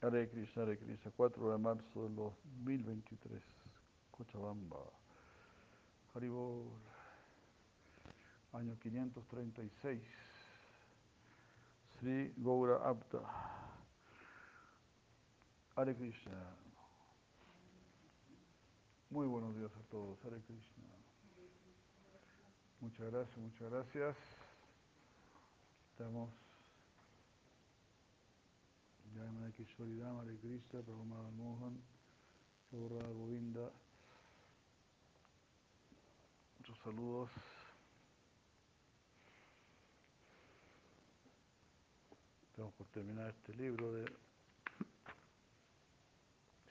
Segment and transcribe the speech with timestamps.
[0.00, 3.42] Hare Krishna, Hare Krishna, 4 de marzo del 2023,
[4.12, 4.78] Cochabamba,
[6.14, 6.70] Haribol,
[8.52, 10.00] año 536,
[11.98, 13.18] Sri Gaura Apta,
[15.74, 16.56] Hare Krishna.
[19.10, 20.84] Muy buenos días a todos, Hare Krishna.
[22.80, 24.16] Muchas gracias, muchas gracias.
[25.90, 26.30] Estamos
[29.14, 30.82] Jayamana Kishoridam, Hare Krishna,
[31.36, 31.80] Mohan,
[32.72, 33.70] Gaura Govinda.
[36.58, 37.30] Muchos saludos.
[42.50, 44.04] Estamos por terminar este libro de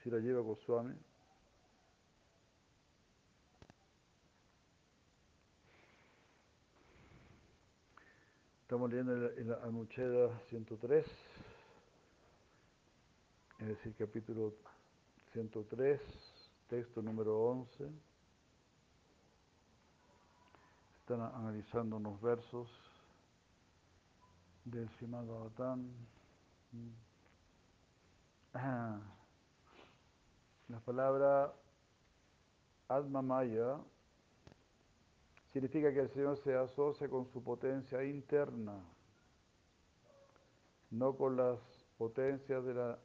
[0.02, 0.94] Sirayeva Goswami.
[8.62, 11.06] Estamos leyendo el Anucheda 103,
[13.58, 14.54] es decir, capítulo
[15.32, 16.00] 103,
[16.68, 17.90] texto número 11.
[21.00, 22.68] Están analizando unos versos
[24.64, 25.90] del Srimad Bhagavatam.
[30.68, 31.52] La palabra
[32.86, 33.80] Atma Maya
[35.52, 38.78] significa que el Señor se asocia con su potencia interna,
[40.90, 41.58] no con las
[41.96, 42.98] potencias de la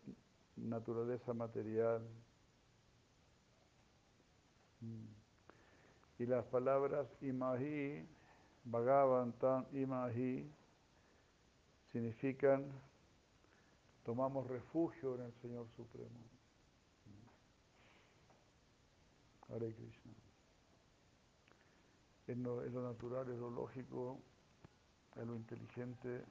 [0.56, 2.02] naturaleza material.
[6.20, 8.08] Y las palabras imahi,
[8.66, 10.50] Bhagavantam imahi,
[11.92, 12.66] significan
[14.04, 16.34] tomamos refugio en el Señor Supremo.
[19.50, 20.14] Hare Krishna.
[22.28, 24.20] Es lo, es lo natural, es lo lógico,
[25.16, 26.24] es lo inteligente.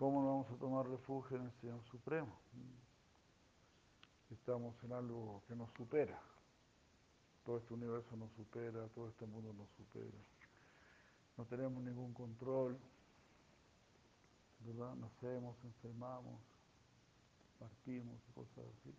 [0.00, 2.34] ¿Cómo no vamos a tomar refugio en el Señor Supremo?
[4.30, 6.18] Estamos en algo que nos supera.
[7.44, 10.16] Todo este universo nos supera, todo este mundo nos supera.
[11.36, 12.78] No tenemos ningún control,
[14.60, 14.94] ¿verdad?
[14.94, 16.40] Nacemos, enfermamos,
[17.58, 18.94] partimos y cosas así.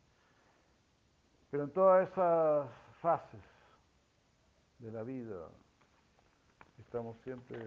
[1.50, 2.70] Pero en todas esas
[3.02, 3.42] fases
[4.78, 5.50] de la vida
[6.78, 7.58] estamos siempre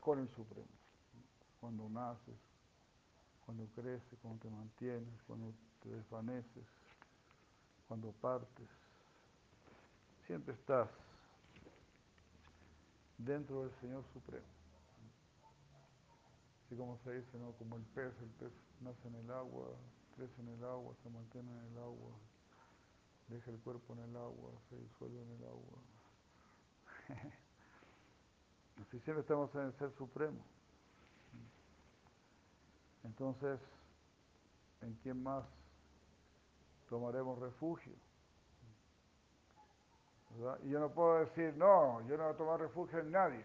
[0.00, 0.81] con el Supremo.
[1.62, 2.34] Cuando naces,
[3.46, 6.66] cuando creces, cuando te mantienes, cuando te desvaneces,
[7.86, 8.66] cuando partes,
[10.26, 10.88] siempre estás
[13.16, 14.44] dentro del Señor Supremo.
[16.66, 17.52] Así como se dice, ¿no?
[17.52, 19.68] Como el pez, el pez nace en el agua,
[20.16, 22.10] crece en el agua, se mantiene en el agua,
[23.28, 25.78] deja el cuerpo en el agua, se disuelve en el agua.
[28.82, 30.42] Así siempre estamos en el Ser Supremo.
[33.04, 33.60] Entonces,
[34.80, 35.44] ¿en quién más
[36.88, 37.94] tomaremos refugio?
[40.30, 40.58] ¿Verdad?
[40.64, 43.44] Y yo no puedo decir, no, yo no voy a tomar refugio en nadie.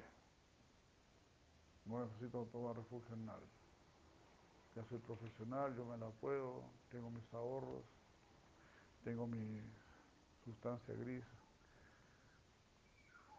[1.86, 3.48] No necesito tomar refugio en nadie.
[4.76, 7.84] Ya soy profesional, yo me la puedo, tengo mis ahorros,
[9.04, 9.62] tengo mi
[10.46, 11.26] sustancia gris.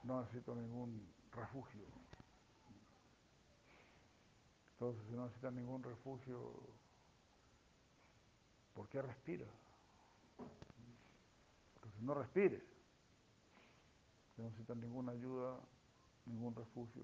[0.02, 2.07] No necesito ningún refugio.
[4.78, 6.52] Entonces, si no necesita ningún refugio,
[8.74, 9.46] ¿por qué respira?
[11.74, 12.62] Porque si no respire,
[14.36, 15.58] si no necesita ninguna ayuda,
[16.26, 17.02] ningún refugio.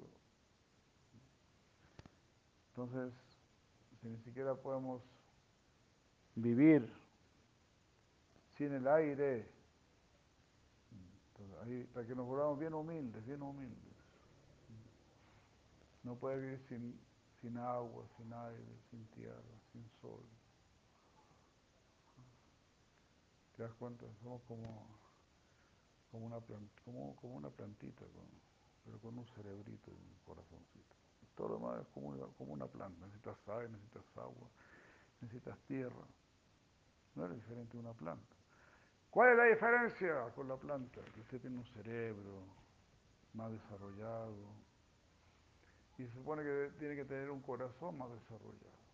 [2.68, 3.12] Entonces,
[4.00, 5.02] si ni siquiera podemos
[6.36, 6.88] vivir
[8.56, 9.48] sin el aire,
[11.32, 13.94] entonces, ahí, para que nos volvamos bien humildes, bien humildes.
[16.04, 16.96] No puede vivir sin,
[17.44, 20.24] sin agua, sin aire, sin tierra, sin sol.
[23.54, 24.06] ¿Te das cuenta?
[24.22, 24.86] Somos como,
[26.10, 26.40] como, una,
[26.84, 28.06] como, como una plantita,
[28.82, 30.96] pero con un cerebrito y un corazoncito.
[31.36, 33.04] Todo lo demás es como una, como una planta.
[33.04, 34.48] Necesitas aire, necesitas agua,
[35.20, 36.06] necesitas tierra.
[37.14, 38.36] No es diferente de una planta.
[39.10, 41.02] ¿Cuál es la diferencia con la planta?
[41.14, 42.46] Que usted tiene un cerebro
[43.34, 44.64] más desarrollado
[45.98, 48.84] y se supone que tiene que tener un corazón más desarrollado.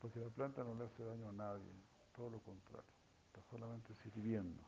[0.00, 1.72] Porque la planta no le hace daño a nadie,
[2.16, 2.90] todo lo contrario,
[3.26, 4.62] está solamente sirviendo.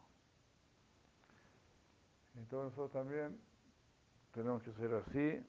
[2.36, 3.40] Entonces nosotros también
[4.32, 5.46] tenemos que ser así,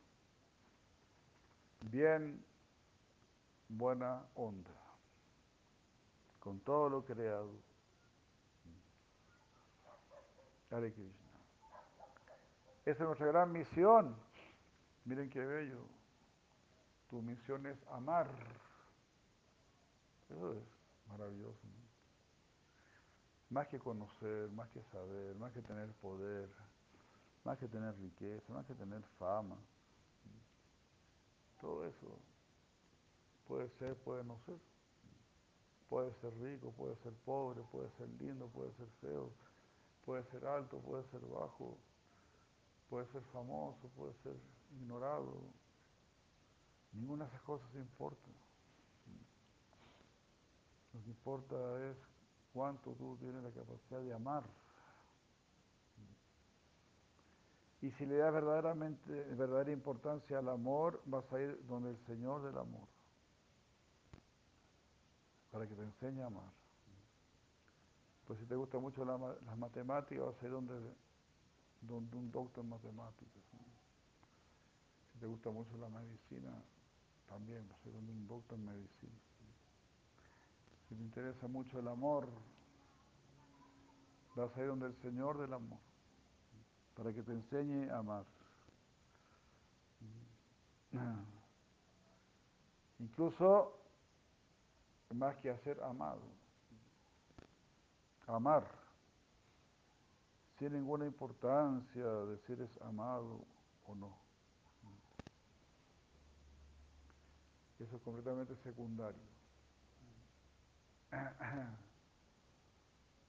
[1.92, 2.44] bien
[3.69, 4.72] buena onda,
[6.40, 7.51] con todo lo creado.
[10.72, 11.25] Hare Krishna.
[12.86, 14.16] Esa es nuestra gran misión.
[15.06, 15.86] Miren qué bello.
[17.10, 18.28] Tu misión es amar.
[20.30, 20.63] Eso es
[21.07, 21.60] maravilloso.
[23.50, 26.50] Más que conocer, más que saber, más que tener poder,
[27.44, 29.56] más que tener riqueza, más que tener fama.
[31.62, 32.19] Todo eso
[33.48, 34.58] puede ser, puede no ser.
[35.88, 39.30] Puede ser rico, puede ser pobre, puede ser lindo, puede ser feo,
[40.04, 41.78] puede ser alto, puede ser bajo,
[42.90, 44.34] puede ser famoso, puede ser
[44.75, 45.42] ignorado.
[46.94, 48.30] Ninguna de esas cosas importa.
[50.94, 51.98] Lo que importa es
[52.54, 54.44] cuánto tú tienes la capacidad de amar.
[57.81, 62.42] Y si le das verdaderamente, verdadera importancia al amor, vas a ir donde el Señor
[62.42, 62.88] del amor,
[65.51, 66.51] para que te enseñe a amar.
[68.25, 70.74] Pues si te gusta mucho las matemáticas, vas a ir donde,
[71.81, 73.44] donde un doctor en matemáticas.
[75.25, 76.51] Te gusta mucho la medicina,
[77.27, 79.18] también ir donde un doctor en medicina.
[80.88, 82.27] Si te interesa mucho el amor,
[84.36, 85.80] vas a ir donde el Señor del amor,
[86.95, 88.24] para que te enseñe a amar.
[93.00, 93.80] Incluso
[95.12, 96.22] más que hacer amado,
[98.27, 98.69] amar,
[100.60, 103.44] sin ninguna importancia de si eres amado
[103.88, 104.25] o no.
[107.80, 109.22] Eso es completamente secundario.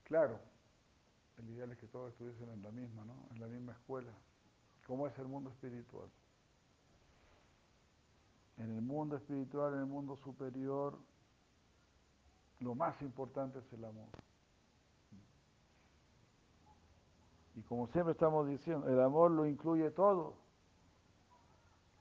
[0.05, 0.39] Claro,
[1.37, 3.27] el ideal es que todos estuviesen en la misma, ¿no?
[3.33, 4.13] En la misma escuela.
[4.87, 6.09] ¿Cómo es el mundo espiritual?
[8.59, 10.97] En el mundo espiritual, en el mundo superior,
[12.61, 14.09] lo más importante es el amor.
[17.57, 20.37] Y como siempre estamos diciendo, el amor lo incluye todo.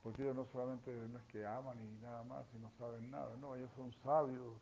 [0.06, 3.36] Porque ellos no solamente no es que aman y nada más y no saben nada,
[3.38, 4.54] no, ellos son sabios,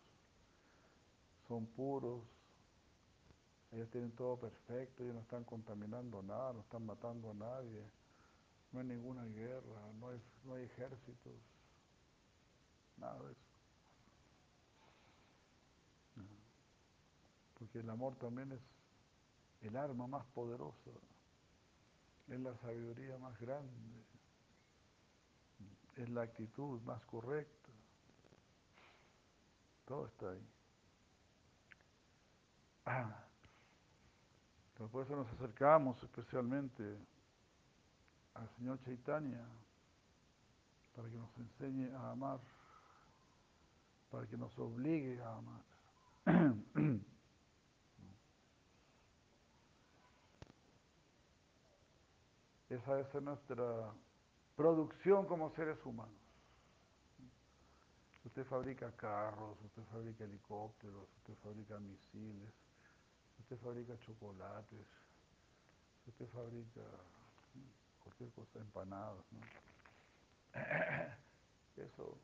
[1.50, 2.22] son puros,
[3.74, 7.84] ellos tienen todo perfecto, ellos no están contaminando nada, no están matando a nadie,
[8.72, 11.34] no hay ninguna guerra, no hay, no hay ejércitos,
[12.95, 13.42] nada de eso.
[17.60, 18.62] Porque el amor también es
[19.68, 20.92] el arma más poderosa,
[22.30, 23.74] es la sabiduría más grande,
[25.95, 27.69] es la actitud más correcta.
[29.86, 30.48] Todo está ahí.
[32.86, 33.24] Ah.
[34.92, 36.84] por eso nos acercamos especialmente
[38.34, 39.48] al Señor Chaitanya,
[40.95, 42.42] para que nos enseñe a amar,
[44.12, 45.63] para que nos obligue a amar.
[52.69, 53.94] Esa es nuestra
[54.56, 56.14] producción como seres humanos.
[58.26, 62.54] Usted fabrica carros, usted fabrica helicópteros, usted fabrica misiles,
[63.40, 64.88] usted fabrica chocolates,
[66.08, 66.82] usted fabrica
[68.04, 69.40] cualquier cosa, empanadas, ¿no?
[71.84, 72.18] Eso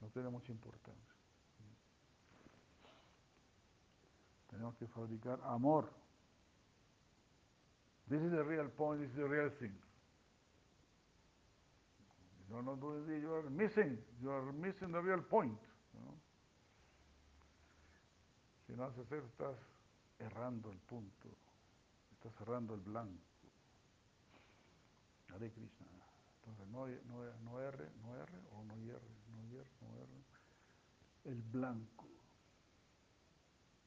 [0.00, 1.14] no tiene mucha importancia.
[4.50, 5.90] Tenemos que fabricar amor.
[8.08, 9.74] This is the real point, this is the real thing.
[12.48, 15.58] You are not doing this, you are missing, you are missing the real point.
[18.66, 19.56] Si no haces eso, estás
[20.18, 21.28] errando el punto,
[22.12, 23.24] estás errando el blanco.
[25.34, 25.86] Hare Krishna.
[26.40, 30.24] Entonces, no, no, no erre, no erre, o no hierre, no hierre, no erre.
[31.24, 32.06] El blanco.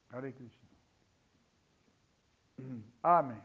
[0.10, 0.70] Hare Krishna.
[3.04, 3.42] Ame.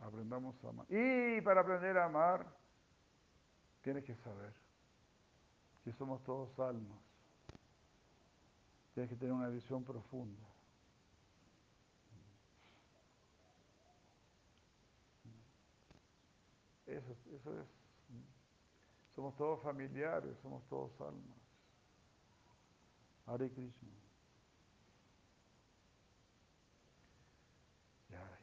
[0.00, 0.86] Aprendamos a amar.
[0.88, 2.57] Y para aprender a amar,
[3.88, 4.52] tienes que saber
[5.82, 6.98] que somos todos almas.
[8.92, 10.46] Tienes que tener una visión profunda.
[16.86, 17.66] Eso, es.
[19.14, 21.38] Somos todos familiares, somos todos almas.
[23.24, 23.88] Hare Krishna.
[28.10, 28.38] Ya.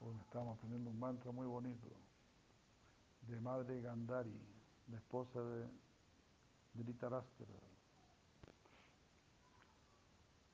[0.00, 2.05] Hoy estamos aprendiendo un mantra muy bonito
[3.28, 4.38] de Madre Gandhari,
[4.90, 5.66] la esposa de,
[6.74, 6.94] de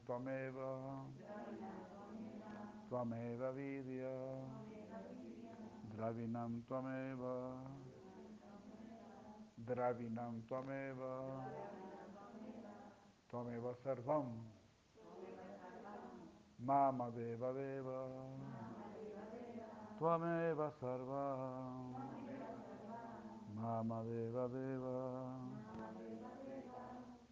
[0.07, 0.71] Twameva,
[2.89, 4.15] Twameva Vidya,
[5.91, 7.59] Dravinam Twameva,
[9.59, 11.43] Dravinam Twameva,
[13.29, 14.27] Twameva Sarvam,
[16.61, 18.07] Mama Deva Deva,
[19.99, 21.95] Twameva Sarvam,
[23.57, 24.49] Mama Deva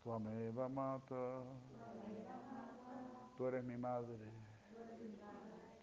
[0.01, 1.43] Deva, Twameva Mata,
[3.37, 4.17] tú eres mi madre,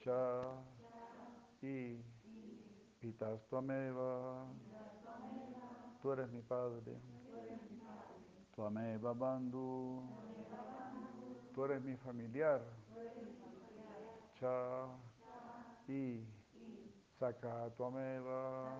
[0.03, 0.41] Cha,
[1.61, 1.97] y
[2.99, 4.45] Pitas Twameva,
[6.01, 6.93] tú eres mi padre,
[8.55, 10.01] Twameva Bandhu,
[11.53, 12.61] tú eres mi familiar,
[14.39, 14.87] Cha,
[15.87, 16.23] y
[17.19, 18.79] Saka Twameva,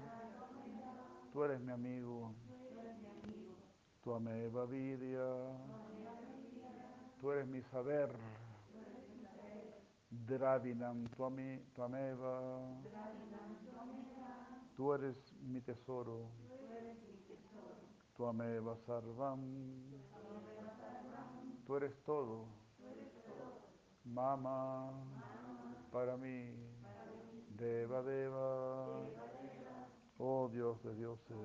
[1.31, 2.33] tú eres mi amigo,
[4.07, 5.27] Twameva Vidya,
[7.19, 8.09] tú eres mi saber,
[10.09, 12.61] Dravinam Twami, Twameva,
[14.77, 16.29] tú eres mi tesoro,
[18.15, 19.41] Twameva Sarvam,
[21.65, 22.45] tú eres todo,
[24.05, 24.89] Mama,
[25.91, 26.55] para mí,
[27.57, 29.01] Deva Deva,
[30.17, 31.35] oh Dios de dioses,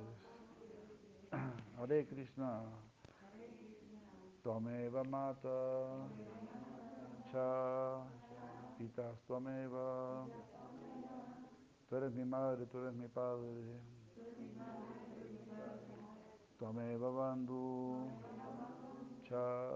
[1.79, 2.61] Hare Krishna,
[4.43, 6.09] Twameva Mata,
[7.31, 8.05] Cha,
[8.79, 10.27] Pitas Twameva,
[11.89, 13.81] tú eres mi madre, tú eres mi padre,
[16.59, 18.07] Twameva Bandhu,
[19.29, 19.71] Cha,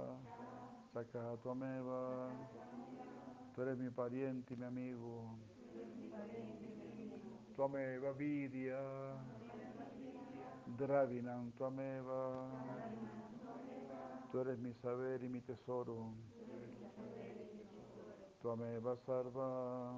[0.93, 2.29] Saka Twameva,
[3.55, 5.25] tú eres mi pariente y mi amigo,
[7.57, 9.16] Twameva Vidya,
[10.77, 12.49] Dravinam Twameva,
[14.31, 16.13] tú eres mi saber y mi tesoro,
[18.43, 19.93] Twameva Sarva,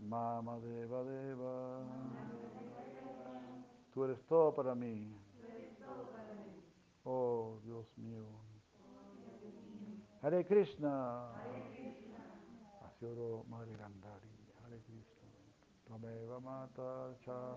[0.00, 1.80] Mama Deva Deva,
[3.94, 5.14] tú eres todo para mí,
[7.04, 8.26] oh Dios mío.
[10.22, 11.30] Hare Krishna,
[12.80, 14.28] así oró Madre Gandhari,
[14.64, 15.28] Hare Krishna,
[15.86, 17.56] Twameva Mata, Cha,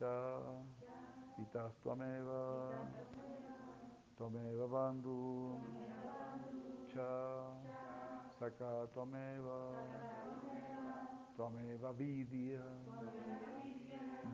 [0.00, 0.40] Cha,
[1.36, 2.72] Pitas Twameva,
[4.16, 5.60] Twameva Bandhu,
[6.88, 7.52] Cha,
[8.38, 9.60] Saka Twameva,
[11.36, 12.64] Twameva Vidya,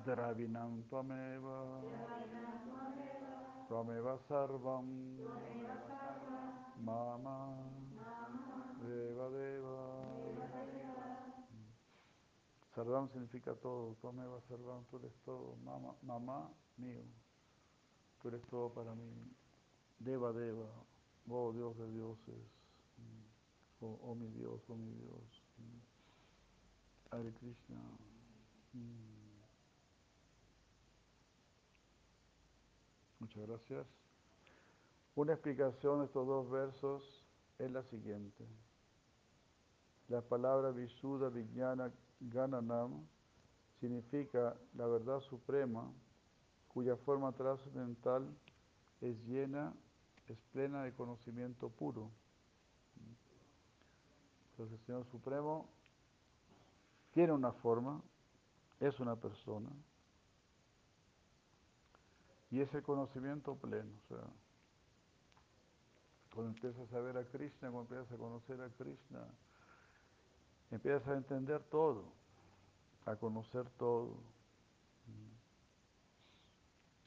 [0.06, 1.58] Dravinam Twameva,
[3.68, 4.86] Twameva Sarvam,
[6.78, 7.58] Mama,
[8.78, 9.85] Deva Deva.
[12.76, 17.02] Sarvam significa todo, Twameva Sarvam, tú eres todo, mamá, mamá mío,
[18.20, 19.10] tú eres todo para mí.
[19.98, 20.68] Deva Deva,
[21.26, 22.34] oh Dios de dioses,
[23.80, 25.42] oh, oh mi Dios, oh mi Dios.
[27.10, 27.80] Hare Krishna.
[33.20, 33.86] Muchas gracias.
[35.14, 37.24] Una explicación de estos dos versos
[37.58, 38.44] es la siguiente.
[40.08, 43.06] La palabra Visuddha Vijnana Gananam
[43.80, 45.92] significa la verdad suprema
[46.68, 48.26] cuya forma trascendental
[49.00, 49.74] es llena,
[50.26, 52.10] es plena de conocimiento puro.
[54.50, 55.68] Entonces el Señor Supremo
[57.12, 58.02] tiene una forma,
[58.80, 59.70] es una persona
[62.50, 63.90] y es el conocimiento pleno.
[64.04, 64.24] O sea,
[66.34, 69.26] cuando empiezas a ver a Krishna, cuando empiezas a conocer a Krishna,
[70.70, 72.04] empiezas a entender todo,
[73.04, 74.16] a conocer todo.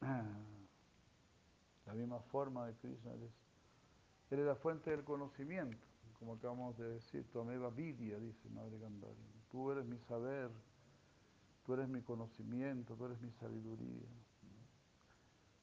[1.86, 3.20] La misma forma de Krishna, es,
[4.30, 5.84] es la fuente del conocimiento,
[6.20, 9.16] como acabamos de decir, tu ameba vidya, dice Madre Gandhari.
[9.50, 10.50] Tú eres mi saber,
[11.66, 14.06] tú eres mi conocimiento, tú eres mi sabiduría.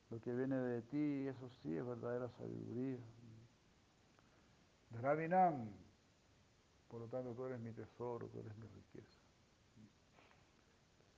[0.10, 3.00] Lo que viene de ti, eso sí es verdadera sabiduría.
[4.90, 5.70] Dravinam,
[6.88, 9.20] por lo tanto tú eres mi tesoro, tú eres mi riqueza.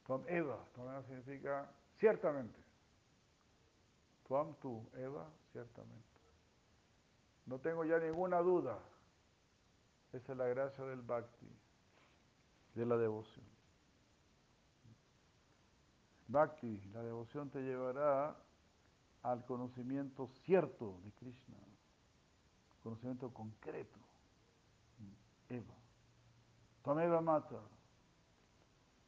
[0.06, 2.60] Tuam Eva, Tuam significa ciertamente.
[4.28, 6.08] Tuam tú, Eva, ciertamente.
[7.46, 8.80] No tengo ya ninguna duda.
[10.14, 11.48] Esa es la gracia del bhakti,
[12.74, 13.46] de la devoción.
[16.28, 18.36] Bhakti, la devoción te llevará
[19.24, 21.58] al conocimiento cierto de Krishna,
[22.82, 24.00] conocimiento concreto.
[25.50, 25.74] Eva,
[26.84, 27.60] Tomeva Mata,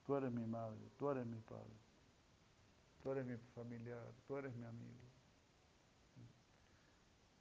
[0.06, 1.78] tú eres mi madre, tú eres mi padre,
[3.02, 5.00] tú eres mi familiar, tú eres mi amigo,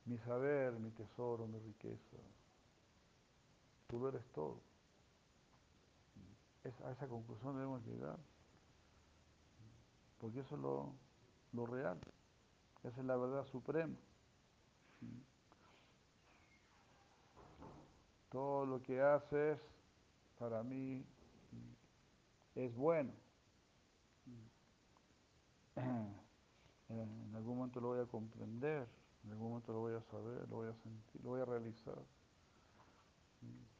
[0.04, 2.16] mi saber, mi tesoro, mi riqueza,
[3.87, 4.61] tú eres todo.
[6.85, 8.19] a esa conclusión debemos llegar,
[10.19, 10.92] porque eso es lo,
[11.52, 11.99] lo real.
[12.83, 13.97] Esa es la verdad suprema.
[18.30, 19.58] Todo lo que haces
[20.38, 21.04] para mí
[22.54, 23.12] es bueno.
[26.88, 28.84] En algún momento lo voy a comprender,
[29.22, 31.94] en algún momento lo voy a saber, lo voy a sentir, lo voy a realizar.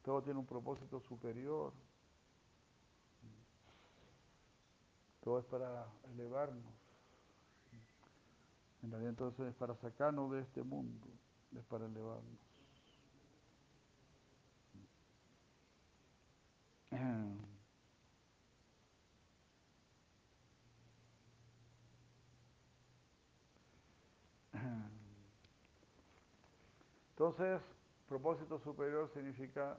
[0.01, 1.73] Todo tiene un propósito superior.
[5.21, 6.73] Todo es para elevarnos.
[8.81, 11.07] En realidad entonces es para sacarnos de este mundo,
[11.53, 12.50] es para elevarnos.
[27.21, 27.61] Entonces,
[28.07, 29.77] propósito superior significa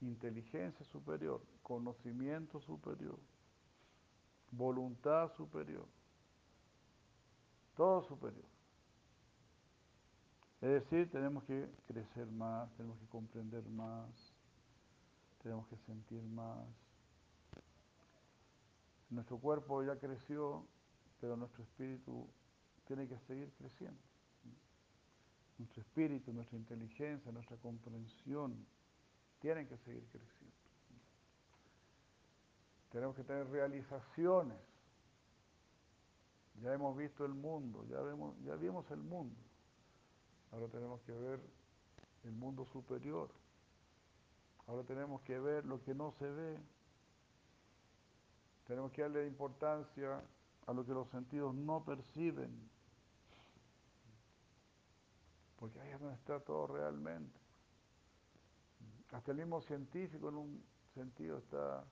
[0.00, 3.18] inteligencia superior, conocimiento superior,
[4.50, 5.86] voluntad superior.
[7.76, 8.44] Todo superior.
[10.60, 14.29] Es decir, tenemos que crecer más, tenemos que comprender más,
[15.42, 16.66] tenemos que sentir más.
[19.10, 20.66] Nuestro cuerpo ya creció,
[21.20, 22.28] pero nuestro espíritu
[22.86, 24.00] tiene que seguir creciendo.
[25.58, 28.66] Nuestro espíritu, nuestra inteligencia, nuestra comprensión
[29.40, 30.56] tienen que seguir creciendo.
[32.90, 34.58] Tenemos que tener realizaciones
[36.62, 39.36] ya hemos visto el mundo, ya, vemos, ya vimos el mundo.
[40.52, 41.40] Ahora tenemos que ver
[42.24, 43.30] el mundo superior.
[44.70, 46.56] Ahora tenemos que ver lo que no se ve.
[48.68, 50.22] Tenemos que darle importancia
[50.66, 52.70] a lo que los sentidos no perciben.
[55.58, 57.36] Porque ahí es donde está todo realmente.
[59.10, 61.84] Hasta el mismo científico en un sentido está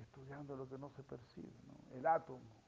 [0.00, 1.50] estudiando lo que no se percibe,
[1.92, 2.60] el átomo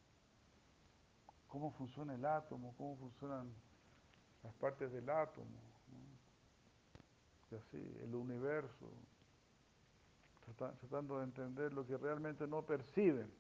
[1.53, 3.53] cómo funciona el átomo, cómo funcionan
[4.43, 5.61] las partes del átomo,
[7.51, 8.91] y así, el universo,
[10.55, 13.31] tratando de entender lo que realmente no perciben.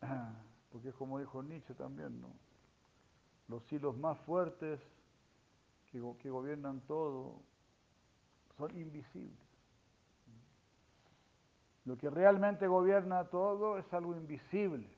[0.72, 2.30] Porque es como dijo Nietzsche también, ¿no?
[3.48, 4.80] Los hilos más fuertes
[5.90, 7.40] que, que gobiernan todo
[8.56, 9.44] son invisibles.
[11.84, 14.88] Lo que realmente gobierna todo es algo invisible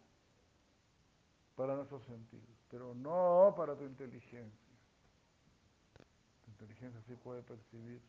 [1.56, 4.65] para nuestros sentidos, pero no para tu inteligencia.
[6.56, 8.00] Inteligencia sí puede percibir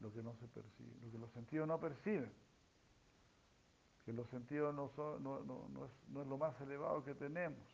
[0.00, 2.32] lo que no se percibe, lo que los sentidos no perciben.
[4.04, 5.38] Que los sentidos no, son, no,
[5.86, 7.66] es, no es lo más elevado que tenemos.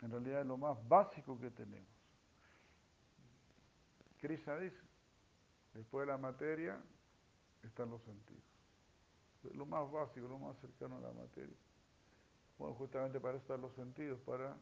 [0.00, 1.88] En realidad es lo más básico que tenemos.
[4.18, 4.80] Krishna dice,
[5.74, 6.80] después de la materia
[7.62, 8.52] están los sentidos
[9.54, 11.56] lo más básico, lo más cercano a la materia.
[12.58, 14.56] Bueno, justamente para estar los sentidos, para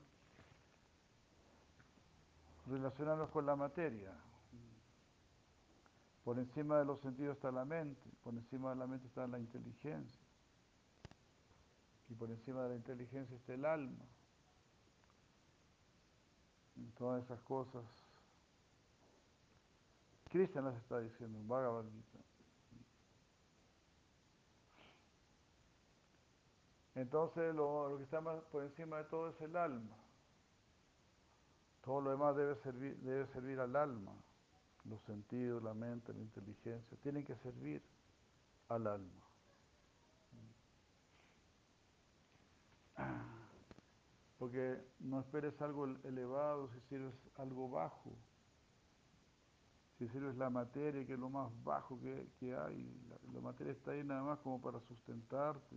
[2.71, 4.13] relacionarnos con la materia.
[6.25, 9.39] Por encima de los sentidos está la mente, por encima de la mente está la
[9.39, 10.21] inteligencia.
[12.09, 14.05] Y por encima de la inteligencia está el alma.
[16.97, 17.85] Todas esas cosas.
[20.29, 22.19] Cristian las está diciendo en Bhagavad Gita.
[26.95, 29.97] Entonces lo, que está más por encima de todo es el alma.
[31.83, 34.13] Todo lo demás debe servir, debe servir al alma.
[34.85, 37.83] Los sentidos, la mente, la inteligencia, tienen que servir
[38.69, 39.27] al alma.
[44.39, 48.13] Porque no esperes algo elevado si sirves algo bajo.
[49.99, 52.91] Si sirves la materia, que es lo más bajo que, hay,
[53.35, 55.77] la materia está ahí nada más como para sustentarte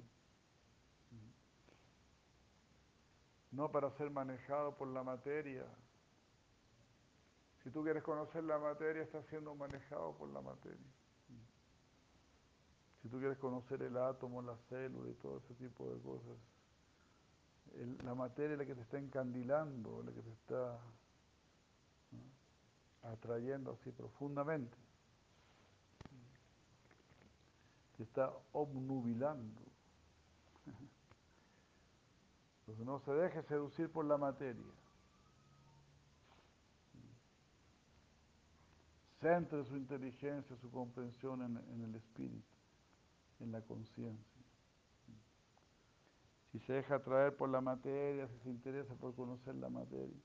[3.54, 5.66] no para ser manejado por la materia.
[7.64, 10.86] Si tú quieres conocer la materia, estás siendo manejado por la materia.
[13.02, 16.38] Si tú quieres conocer el átomo, la célula y todo ese tipo de cosas,
[18.04, 20.80] la materia es la que te está encandilando, la que te está
[23.04, 24.78] atrayendo así profundamente.
[27.98, 29.62] Te está obnubilando.
[32.62, 34.64] Entonces no se deje seducir por la materia.
[39.24, 42.44] Centre su inteligencia, su comprensión en, en el espíritu,
[43.40, 44.44] en la conciencia.
[46.52, 50.20] Si se deja atraer por la materia, si se interesa por conocer la materia,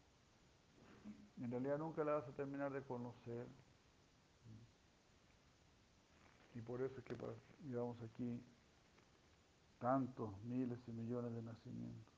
[1.40, 3.46] en realidad nunca la vas a terminar de conocer.
[6.56, 7.16] Y por eso es que
[7.68, 8.42] llevamos aquí
[9.78, 12.14] tantos miles y millones de nacimientos.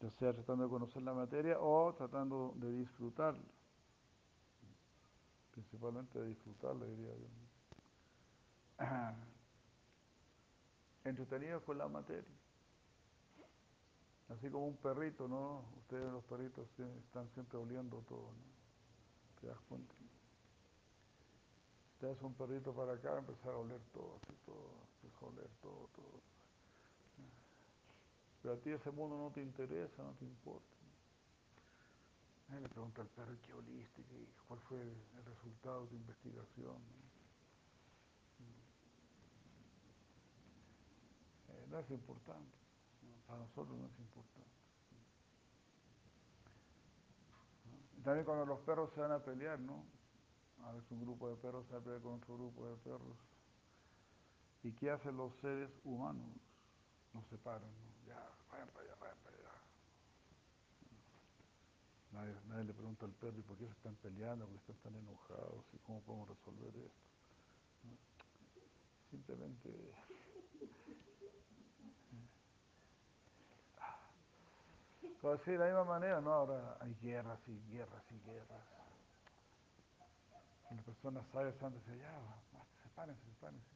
[0.00, 3.53] Ya sea tratando de conocer la materia o tratando de disfrutarla.
[5.54, 7.28] Principalmente de disfrutarla, diría yo.
[11.04, 12.34] Entretenidos con la materia.
[14.28, 15.62] Así como un perrito, ¿no?
[15.78, 19.40] Ustedes los perritos están siempre oliendo todo, ¿no?
[19.40, 19.94] ¿Te das cuenta?
[22.00, 25.88] Te un perrito para acá, empezar a oler todo, así todo, empieza a oler todo,
[25.94, 26.20] todo.
[28.42, 30.73] Pero a ti ese mundo no te interesa, no te importa.
[32.48, 34.02] Le pregunta al perro, ¿qué oliste?
[34.46, 36.76] ¿Cuál fue el resultado de tu investigación?
[41.48, 42.56] Eh, no es importante.
[43.26, 44.50] Para nosotros no es importante.
[48.04, 49.82] También cuando los perros se van a pelear, ¿no?
[50.64, 53.16] A veces un grupo de perros se va a pelear con otro grupo de perros.
[54.62, 56.28] ¿Y qué hacen los seres humanos?
[57.14, 58.06] Nos separan, ¿no?
[58.06, 58.94] Ya, vayan para allá.
[62.14, 64.46] Nadie, nadie le pregunta al perro, ¿y por qué se están peleando?
[64.46, 65.64] ¿Por qué están tan enojados?
[65.72, 66.94] ¿Y cómo podemos resolver esto?
[69.10, 69.68] Simplemente
[75.20, 76.32] Pues sí, de la misma manera, ¿no?
[76.32, 78.62] Ahora hay guerras y guerras y guerras.
[80.70, 82.12] Las personas sabias han de ya,
[82.82, 83.74] sepárense, sepárense.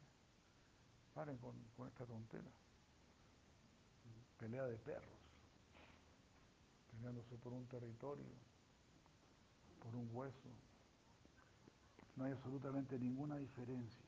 [1.15, 2.51] Paren con, con esta tontera.
[4.39, 5.28] Pelea de perros.
[7.43, 8.27] Por un territorio,
[9.83, 10.49] por un hueso.
[12.17, 14.05] No hay absolutamente ninguna diferencia.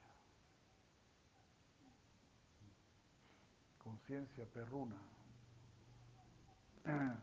[3.82, 4.96] Conciencia perruna.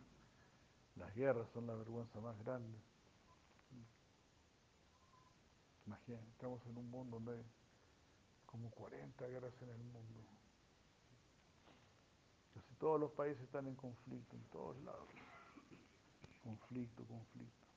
[0.95, 2.79] Las guerras son la vergüenza más grande.
[5.85, 7.45] Imagínense, estamos en un mundo donde hay
[8.45, 10.21] como 40 guerras en el mundo.
[12.55, 15.07] Casi todos los países están en conflicto, en todos lados.
[16.47, 17.67] Conflicto, conflicto.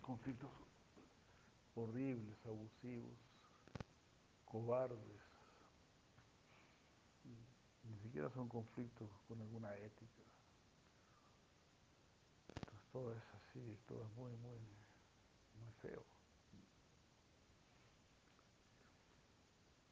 [0.00, 0.50] Conflictos
[1.74, 3.12] horribles, abusivos,
[4.46, 5.20] cobardes.
[7.84, 10.22] Ni siquiera son conflictos con alguna ética.
[12.48, 14.58] Entonces todo es así, todo es muy, muy,
[15.60, 16.02] muy feo.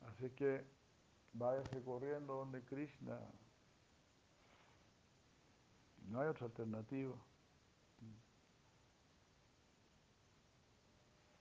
[0.00, 0.64] Así que
[1.34, 3.20] váyase corriendo donde Krishna.
[6.06, 7.14] No hay otra alternativa.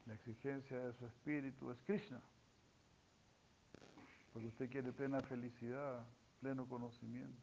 [0.05, 2.21] La exigencia de su espíritu es Krishna.
[4.33, 6.05] Porque usted quiere plena felicidad,
[6.41, 7.41] pleno conocimiento.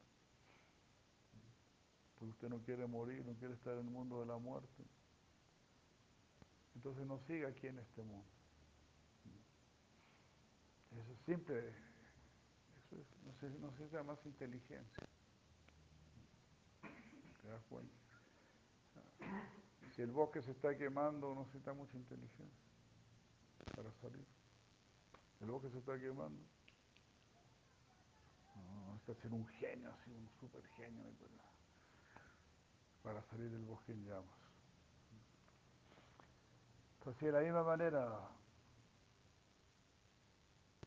[2.19, 4.85] Porque usted no quiere morir, no quiere estar en el mundo de la muerte.
[6.75, 8.27] Entonces no siga aquí en este mundo.
[10.93, 15.09] Eso es simple, eso es, no, necesita más inteligencia.
[17.43, 17.95] ¿Te das cuenta?
[19.95, 22.67] Si el bosque se está quemando, no necesita mucha inteligencia
[23.77, 24.25] para salir.
[25.41, 26.43] El bosque se está quemando.
[28.55, 31.05] No, necesita ser un genio, así, un super genio
[33.03, 34.39] para salir del bosque en llamas.
[36.99, 38.29] Entonces, de la misma manera,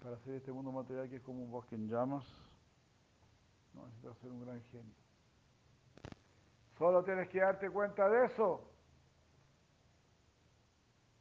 [0.01, 2.25] para hacer este mundo material que es como un bosque en llamas,
[3.73, 5.04] no necesitas ser un gran genio.
[6.77, 8.61] Solo tienes que darte cuenta de eso,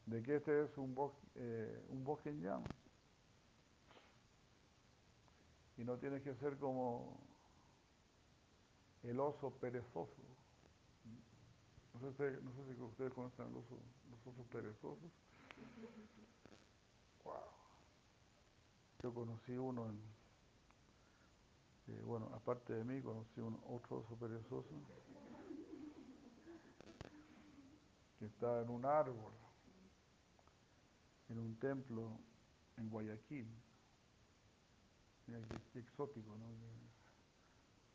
[0.06, 2.68] de que este es un bosque, eh, un bosque en llamas.
[5.76, 7.20] Y no tienes que ser como
[9.04, 10.22] el oso perezoso.
[12.00, 12.36] No sé,
[12.74, 13.64] si ustedes conocen los
[14.26, 15.12] osos perezosos.
[17.22, 17.34] Wow.
[19.02, 20.00] Yo conocí uno en,
[21.86, 24.74] eh, bueno, aparte de mí, conocí otro oso perezoso
[28.18, 29.32] que estaba en un árbol,
[31.28, 32.18] en un templo
[32.76, 33.48] en Guayaquil.
[35.26, 35.40] Mira
[35.72, 36.44] qué, exótico, ¿no?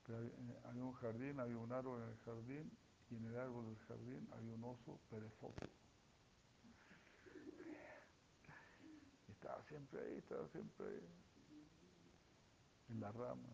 [0.06, 2.72] Pero eh, había un jardín, había un árbol en el jardín
[3.12, 5.54] y en el árbol del jardín había un oso perezoso.
[9.28, 11.10] Estaba siempre ahí, estaba siempre ahí,
[12.90, 13.50] en la rama.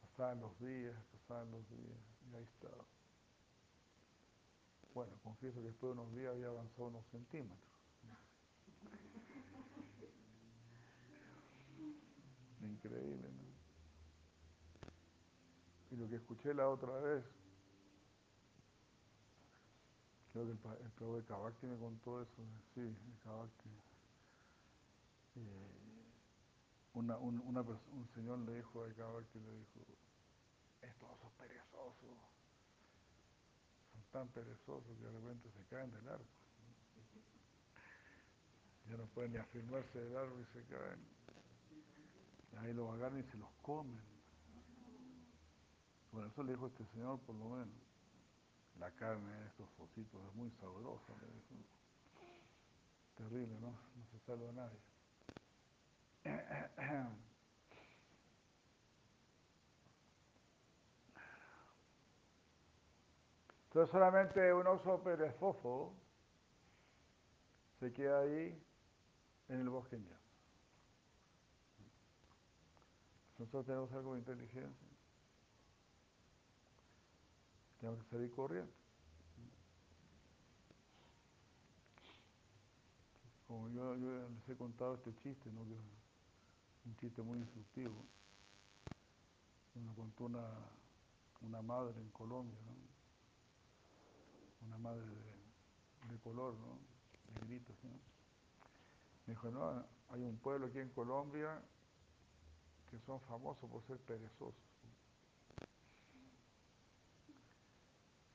[0.00, 1.98] Pasaban los días, pasaban los días,
[2.30, 2.84] y ahí estaba.
[4.94, 7.58] Bueno, confieso que después de unos días había avanzado unos centímetros.
[12.60, 13.50] Increíble, ¿no?
[15.90, 17.24] Y lo que escuché la otra vez,
[20.32, 20.58] creo que el,
[21.08, 22.42] el de Kabakti me contó eso,
[22.74, 23.68] sí, el Kabakti.
[26.94, 29.80] una, un, una un señor le dijo a Kabakti, le dijo,
[30.82, 32.39] estos son perezosos, son
[34.10, 36.26] tan perezosos que de repente se caen del árbol.
[38.88, 41.06] Ya no pueden ni afirmarse del árbol y se caen.
[42.58, 44.00] Ahí los agarran y se los comen.
[46.12, 47.68] Bueno, eso le dijo este señor por lo menos.
[48.78, 51.12] La carne de estos ositos es muy sabrosa.
[53.16, 53.70] Terrible, ¿no?
[53.70, 54.80] No se salva nadie.
[63.70, 65.92] Entonces solamente un oso perezoso
[67.78, 68.60] se queda ahí
[69.48, 69.96] en el bosque.
[73.38, 74.88] Nosotros tenemos algo de inteligencia.
[77.78, 78.72] Tenemos que salir corriendo.
[83.46, 85.60] Como yo, les he contado este chiste, ¿no?
[85.60, 88.04] un chiste muy instructivo.
[89.74, 90.48] Me contó una,
[91.42, 92.89] una madre en Colombia, ¿no?
[94.66, 95.06] Una madre
[96.08, 96.78] de, color, ¿no?
[97.34, 97.72] negrita.
[97.82, 97.90] ¿no?
[99.26, 101.62] Me dijo, no, hay un pueblo aquí en Colombia
[102.90, 104.54] que son famosos por ser perezosos.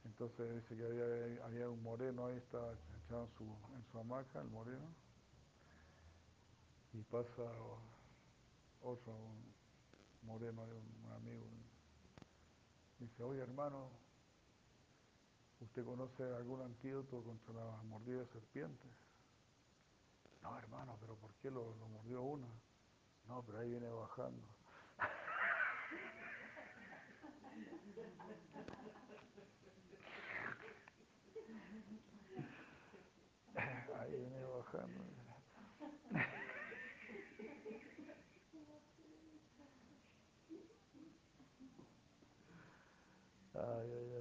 [0.06, 2.72] Entonces dice que había, un moreno ahí, estaba
[3.04, 3.44] echado en su,
[3.76, 4.88] en su hamaca, el moreno,
[6.94, 7.44] y pasa
[8.82, 9.14] otro
[10.22, 11.46] moreno, un amigo,
[13.00, 13.90] dice, oye hermano,
[15.66, 18.88] ¿usted conoce algún antídoto contra la mordida de serpiente?
[20.42, 22.48] No hermano, pero ¿por qué lo, lo mordió uno?
[23.28, 24.48] No, pero ahí viene bajando.
[34.00, 35.04] Ahí viene bajando.
[43.56, 44.15] Ay, ay, ay.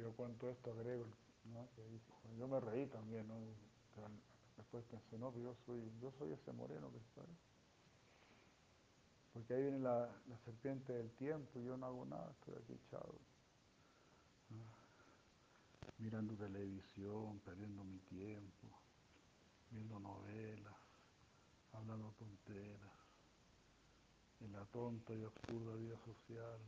[0.00, 1.06] Yo cuento esto agrego,
[2.38, 3.34] yo me reí también, ¿no?
[4.56, 7.22] Después pensé, no, yo soy, yo soy ese moreno que está.
[9.32, 10.08] Porque ahí viene la,
[10.44, 13.14] serpiente del tiempo y yo no hago nada, estoy aquí echado.
[15.98, 18.68] Mirando televisión, perdiendo mi tiempo,
[19.70, 20.74] viendo novelas,
[21.72, 22.92] hablando tonteras,
[24.40, 26.58] en la tonta y absurda vida social,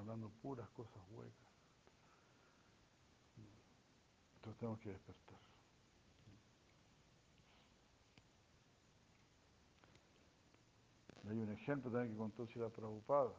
[0.00, 1.34] hablando puras cosas huecas.
[4.36, 5.38] Entonces tenemos que despertar.
[11.28, 13.30] hay un ejemplo también que contó Chila Prabhupada.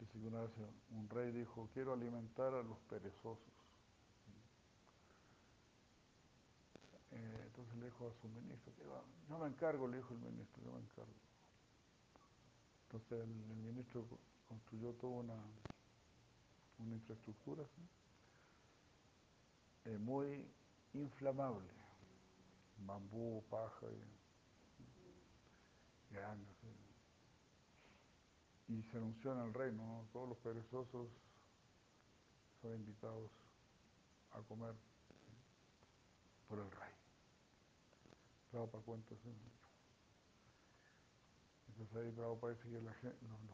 [0.00, 0.50] Dice que una vez
[0.90, 3.38] un rey dijo, quiero alimentar a los perezosos.
[7.12, 8.72] Eh, entonces le dijo a su ministro,
[9.28, 11.12] yo me encargo, le dijo el ministro, yo me encargo.
[12.86, 14.04] Entonces el, ministro
[14.48, 15.36] construyó toda una,
[16.78, 17.64] una infraestructura
[19.84, 20.46] eh, muy
[20.94, 21.68] inflamable,
[22.78, 23.86] bambú, paja
[26.10, 26.56] grandes.
[28.68, 31.08] Y se anunció en el reino, todos los perezosos
[32.60, 33.30] son invitados
[34.32, 34.74] a comer
[36.48, 36.92] por el rey.
[41.78, 42.92] Entonces ahí Prabhupada dice que los,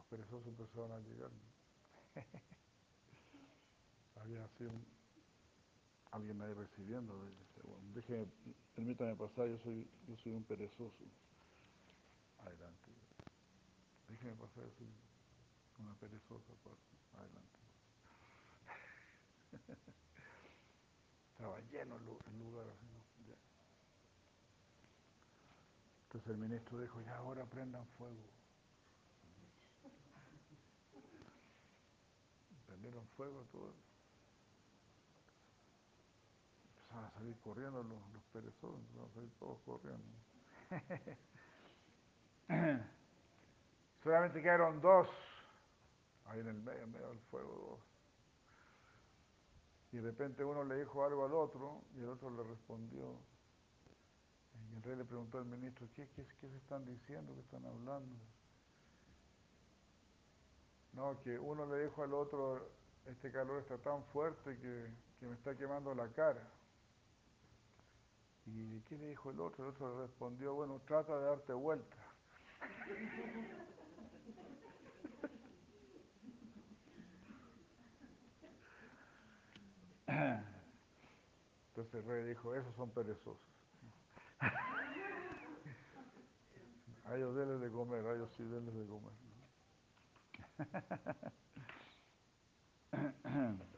[0.09, 1.29] perezosos empezaron a llegar.
[4.15, 4.83] Había así un,
[6.09, 7.13] alguien ahí recibiendo.
[7.93, 8.27] Dice,
[8.73, 11.05] permítame pasar, yo soy, yo soy un perezoso.
[12.39, 12.89] Adelante.
[14.09, 14.87] Déjeme pasar, yo soy
[15.77, 16.51] una perezosa.
[17.13, 17.59] Adelante.
[21.33, 22.05] Estaba lleno el
[22.39, 22.65] lugar.
[22.69, 22.87] Así,
[26.15, 28.23] Entonces el ministro dijo, ya ahora prendan fuego.
[32.65, 33.73] Prendieron fuego todo.
[36.69, 40.17] Empezaron a salir corriendo los, los perezosos, empezaron a salir todos corriendo.
[44.01, 45.09] Solamente quedaron dos,
[46.27, 47.81] ahí en el medio, en medio del fuego dos.
[49.91, 53.19] Y de repente uno le dijo algo al otro y el otro le respondió,
[54.75, 57.33] el rey le preguntó al ministro, ¿qué, qué, qué se están diciendo?
[57.33, 58.13] ¿Qué están hablando?
[60.91, 62.69] No, que uno le dijo al otro,
[63.05, 66.45] este calor está tan fuerte que, que me está quemando la cara.
[68.45, 69.63] ¿Y qué le dijo el otro?
[69.63, 71.97] El otro le respondió, bueno, trata de darte vuelta.
[81.69, 83.54] Entonces el rey dijo, esos son perezosos.
[87.05, 89.13] A ellos denles de comer, a ellos sí denles de comer.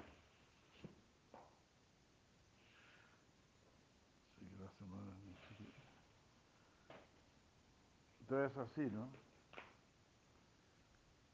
[8.21, 9.09] Entonces es así, ¿no?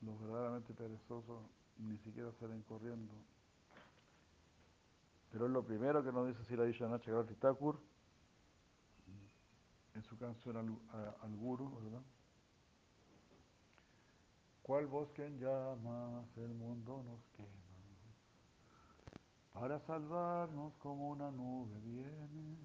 [0.01, 1.41] Los verdaderamente perezosos
[1.77, 3.13] ni siquiera salen corriendo.
[5.31, 7.79] Pero es lo primero que nos dice Sira Vishwanath Chakravarti Thakur
[10.03, 12.01] en su canción al, a, al Guru, ¿verdad?
[14.61, 17.49] ¿Cuál bosque en llamas el mundo nos quema?
[19.53, 22.57] Para salvarnos como una nube viene.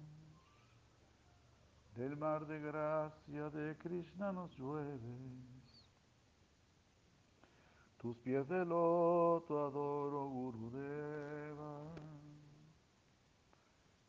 [1.95, 5.89] Del mar de gracia de Krishna nos llueves.
[7.97, 11.95] Tus pies de loto adoro Gurudeva.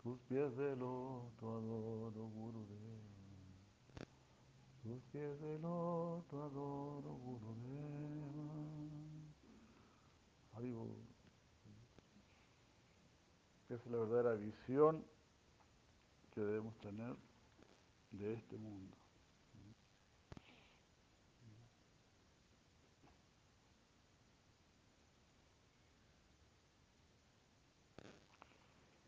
[0.02, 2.89] Tus pies de loto adoro Gurudeva.
[4.90, 5.14] Tus.
[13.68, 15.04] Esa es la verdadera visión
[16.34, 17.14] que debemos tener
[18.10, 18.96] de este mundo.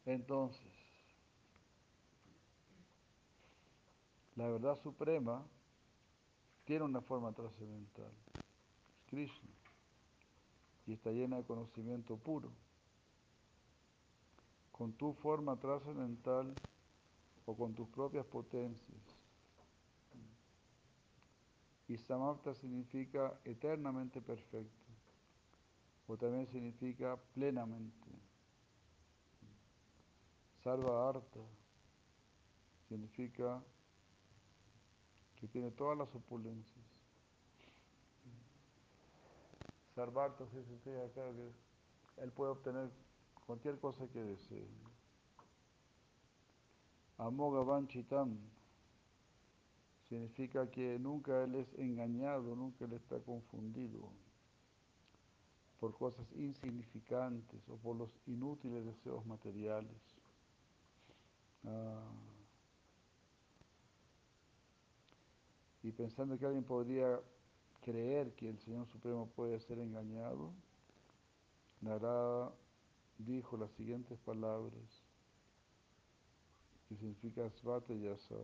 [0.06, 0.72] Entonces,
[4.36, 5.44] la verdad suprema
[6.64, 8.12] tiene una forma trascendental,
[9.06, 9.50] Krishna,
[10.86, 12.50] y está llena de conocimiento puro.
[14.70, 16.54] Con tu forma trascendental
[17.46, 19.00] o con tus propias potencias.
[21.88, 24.92] Y Samapta significa eternamente perfecto,
[26.06, 28.08] o también significa plenamente.
[30.62, 31.40] Sarva Arta
[32.88, 33.60] significa
[35.42, 36.86] que tiene todas las opulencias.
[39.92, 41.52] Sarva Arta significa que
[42.22, 42.88] él puede obtener
[43.44, 44.68] cualquier cosa que desee.
[47.18, 48.38] Amoga Vanchitam
[50.08, 54.12] significa que nunca él es engañado, nunca él está confundido
[55.80, 59.98] por cosas insignificantes o por los inútiles deseos materiales.
[61.64, 62.31] Ah.
[65.82, 67.20] Y pensando que alguien podría
[67.82, 70.52] creer que el Señor Supremo puede ser engañado,
[71.80, 72.52] Narada
[73.18, 75.02] dijo las siguientes palabras,
[76.88, 78.36] que significa Svata Yasa,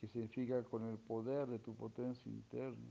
[0.00, 2.90] que significa con el poder de tu potencia interna.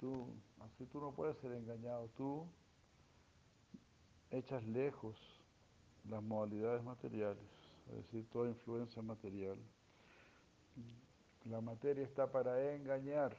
[0.00, 0.28] Tú,
[0.60, 2.46] así tú no puedes ser engañado, tú
[4.30, 5.16] echas lejos
[6.08, 7.57] las modalidades materiales,
[7.90, 9.58] es decir, toda influencia material.
[11.44, 13.36] La materia está para engañar,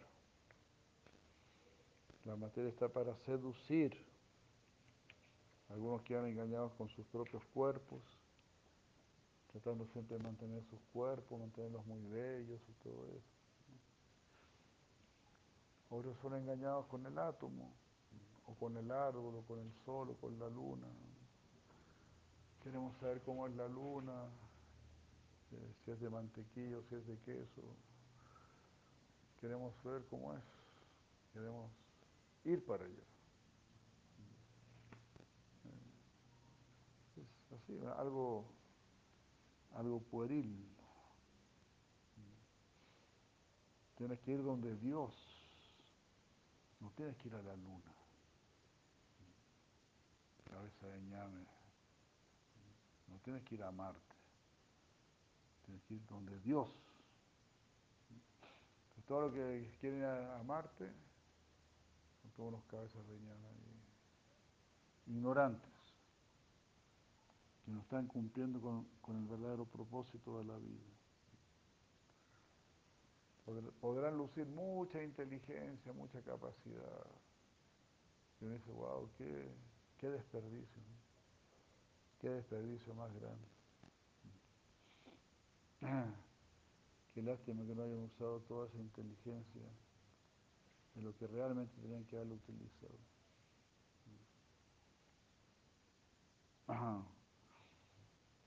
[2.25, 4.05] la materia está para seducir.
[5.69, 8.01] Algunos quedan engañados con sus propios cuerpos,
[9.51, 13.39] tratando siempre de mantener sus cuerpos, mantenerlos muy bellos y todo eso.
[15.91, 17.71] Otros son engañados con el átomo,
[18.45, 20.87] o con el árbol, o con el sol, o con la luna.
[22.63, 24.25] Queremos saber cómo es la luna,
[25.83, 27.61] si es de mantequilla, si es de queso.
[29.39, 30.43] Queremos ver cómo es.
[31.33, 31.71] Queremos
[32.43, 33.03] ir para allá.
[37.15, 38.45] Es así, algo,
[39.75, 40.65] algo pueril.
[43.97, 45.13] Tienes que ir donde Dios.
[46.79, 47.93] No tienes que ir a la luna.
[50.45, 51.45] Cabeza de ñame.
[53.07, 54.18] No tienes que ir a Marte.
[55.69, 56.67] Tienes que ir donde Dios.
[59.07, 60.91] todo lo que quieren ir a, Marte
[62.21, 63.49] son todos unos cabezas ñame.
[65.05, 65.69] ignorantes,
[67.65, 70.85] que no están cumpliendo con, con el verdadero propósito de la vida.
[73.79, 77.05] Podrán lucir mucha inteligencia, mucha capacidad.
[78.41, 79.51] Y uno dice, wow, qué,
[79.99, 80.81] qué desperdicio,
[82.19, 83.58] qué desperdicio más grande.
[87.13, 89.61] Qué lástima que no hayan usado toda esa inteligencia
[90.95, 92.97] en lo que realmente tenían que haberlo utilizado.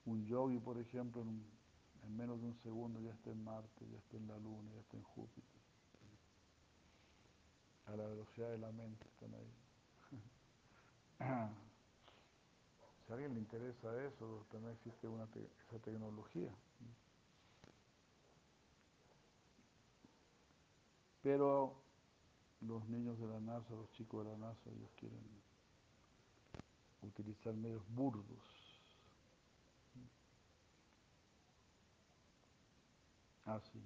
[0.05, 1.45] Un yogi, por ejemplo, en,
[2.05, 4.80] en, menos de un segundo ya está en Marte, ya está en la Luna, ya
[4.80, 5.61] está en Júpiter.
[7.87, 9.53] A la velocidad de la mente están ahí.
[13.07, 16.55] Si a alguien le interesa eso, también existe una esa tecnología.
[21.23, 21.75] Pero
[22.61, 25.20] los niños de la NASA, los chicos de la NASA, ellos quieren
[27.03, 28.25] utilizar medios burdos.
[33.45, 33.81] Así.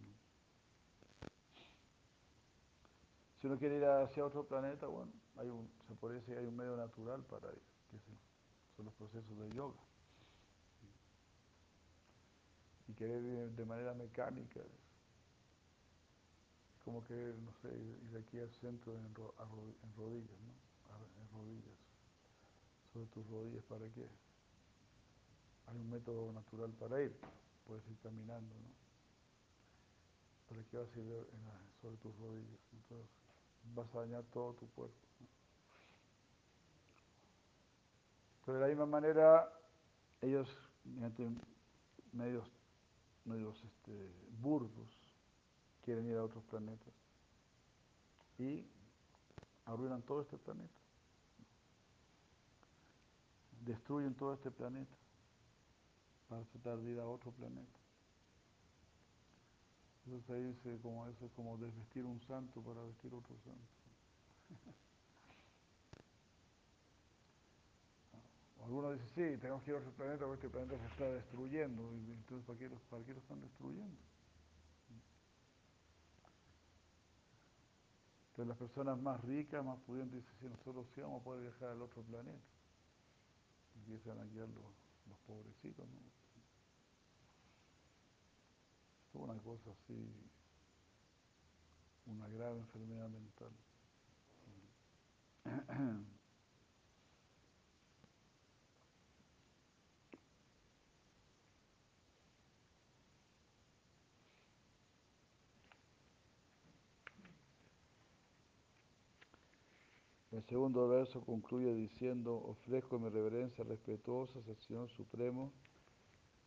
[3.41, 6.57] Si uno quiere ir hacia otro planeta, bueno, hay un, se puede decir hay un
[6.57, 7.99] medio natural para ir, que
[8.77, 9.79] son los procesos de yoga.
[12.89, 14.61] Y querer ir de manera mecánica,
[16.87, 20.55] como que, no sé, ir de aquí al centro en, en rodillas, ¿no?
[21.21, 21.79] En rodillas.
[22.93, 24.07] Sobre tus rodillas, ¿para qué?
[25.67, 27.13] Hay un método natural para ir,
[27.67, 28.71] puedes ir caminando, ¿no?
[30.49, 31.27] ¿Para qué vas a ir
[31.83, 32.61] sobre tus rodillas?
[32.73, 33.11] Entonces,
[33.75, 34.95] vas a dañar todo tu cuerpo.
[38.39, 39.53] Entonces, de la misma manera,
[40.21, 40.49] ellos,
[40.85, 41.29] mediante
[42.13, 42.49] medios,
[43.25, 44.09] medios este,
[44.41, 45.06] burdos,
[45.87, 46.93] quieren ir a otros planetas
[48.39, 48.67] y
[49.65, 50.75] arruinan todo este planeta.
[53.65, 54.95] Destruyen todo este planeta
[56.29, 57.79] para tratar de ir a otro planeta.
[60.09, 63.63] Eso se dice como eso, como desvestir un santo para vestir otro santo.
[68.65, 71.93] Algunos dicen, sí, tenemos que ir a otro planeta porque este planeta se está destruyendo.
[71.93, 74.16] Entonces, ¿para qué, ¿para qué lo están destruyendo?
[78.37, 81.71] Entonces las personas más ricas, más pudientes dicen, si nosotros sí vamos a poder viajar
[81.71, 82.39] al otro planeta.
[83.77, 84.63] Empiezan a guiar los,
[85.09, 86.01] los pobrecitos, ¿no?
[89.09, 90.13] Es una cosa así,
[92.05, 93.53] una grave enfermedad mental.
[110.37, 115.51] El segundo verso concluye diciendo, ofrezco mi reverencia respetuosa al Señor Supremo,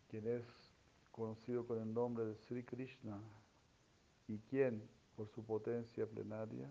[0.08, 0.44] quien es
[1.10, 3.20] conocido con el nombre de Sri Krishna
[4.28, 6.70] y quien, por su potencia plenaria,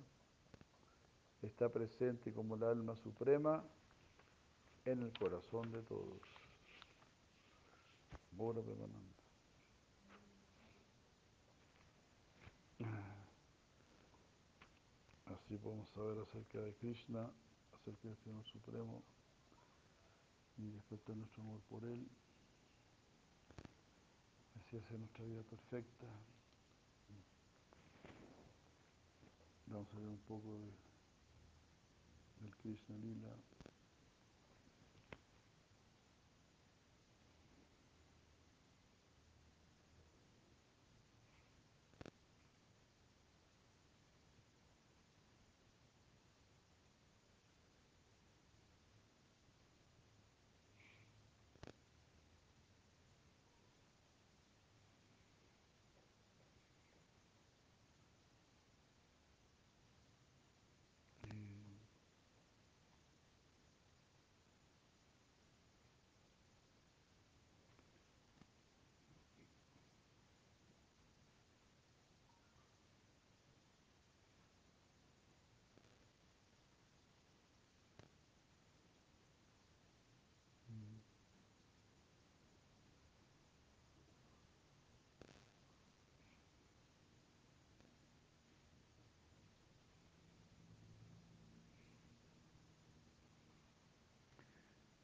[1.42, 3.66] está presente como el alma suprema
[4.86, 6.22] en el corazón de todos.
[15.50, 17.28] Así podemos saber acerca de Krishna,
[17.74, 19.02] acerca del Señor Supremo
[20.60, 22.08] y despertar nuestro amor por Él.
[24.60, 26.06] Así hacer nuestra vida perfecta.
[29.66, 30.72] Vamos a ver un poco de,
[32.42, 33.34] del Krishna Lila.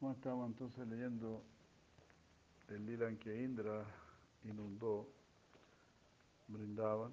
[0.06, 1.42] Bueno, estamos entonces leyendo
[2.68, 3.84] el lila en que Indra
[4.44, 5.10] inundó
[6.48, 7.12] brindaban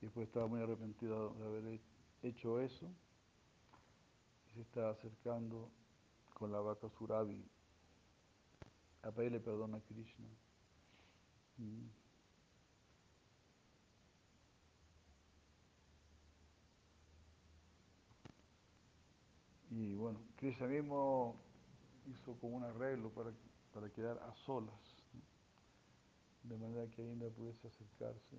[0.00, 1.80] y después estaba muy arrepentido de haber
[2.22, 2.86] hecho eso
[4.46, 5.68] y se está acercando
[6.32, 7.44] con la vaca Surabi
[9.02, 10.28] a pedirle perdón a Krishna.
[11.56, 12.07] Mm.
[19.70, 21.36] Y bueno, Krishna mismo
[22.06, 23.30] hizo como un arreglo para,
[23.74, 24.74] para quedar a solas,
[26.42, 28.36] de manera que Indra pudiese acercarse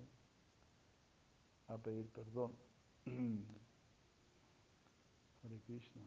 [1.68, 2.52] a pedir perdón.
[5.42, 6.02] Hare Krishna.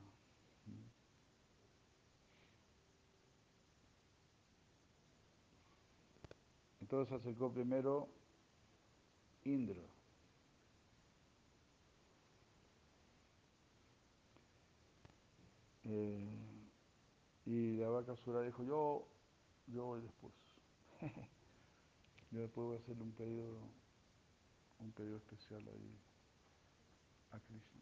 [6.82, 8.07] Entonces acercó primero
[9.45, 9.92] Indra.
[15.86, 16.69] Eh,
[17.45, 19.07] y la vaca sura dijo, yo,
[19.67, 20.34] yo voy después.
[22.31, 23.57] yo después voy a hacerle un pedido,
[24.79, 25.97] un pedido especial ahí
[27.31, 27.81] a Krishna.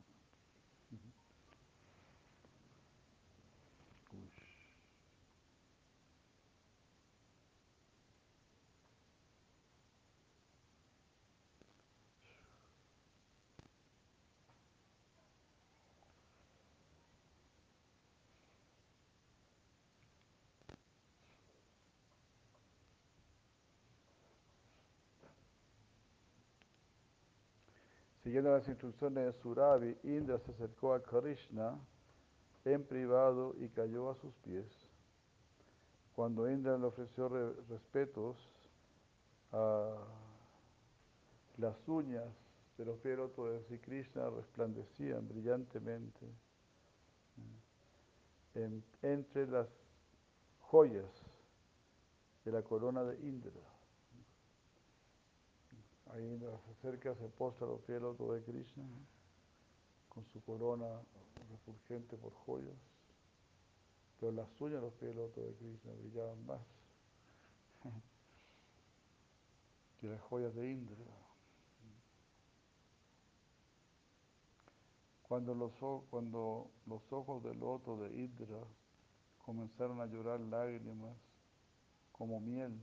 [28.23, 31.79] Siguiendo las instrucciones de Suravi, Indra se acercó a Krishna
[32.65, 34.67] en privado y cayó a sus pies.
[36.13, 37.29] Cuando Indra le ofreció
[37.67, 38.37] respetos,
[41.57, 42.29] las uñas
[42.77, 46.27] de los pies de Krishna resplandecían brillantemente
[49.01, 49.67] entre las
[50.59, 51.09] joyas
[52.45, 53.70] de la corona de Indra.
[56.13, 58.83] Ahí se acerca, se postra los pies de Krishna,
[60.09, 60.85] con su corona
[61.49, 62.75] refulgente por joyas.
[64.19, 66.59] Pero las de los pies de Krishna brillaban más
[70.01, 70.95] que las joyas de Indra.
[75.23, 75.71] Cuando los,
[76.09, 78.59] cuando los ojos del loto de Indra
[79.37, 81.15] comenzaron a llorar lágrimas
[82.11, 82.77] como miel,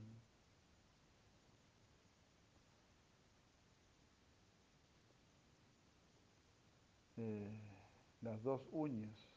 [7.21, 7.51] Eh,
[8.21, 9.27] las dos uñas,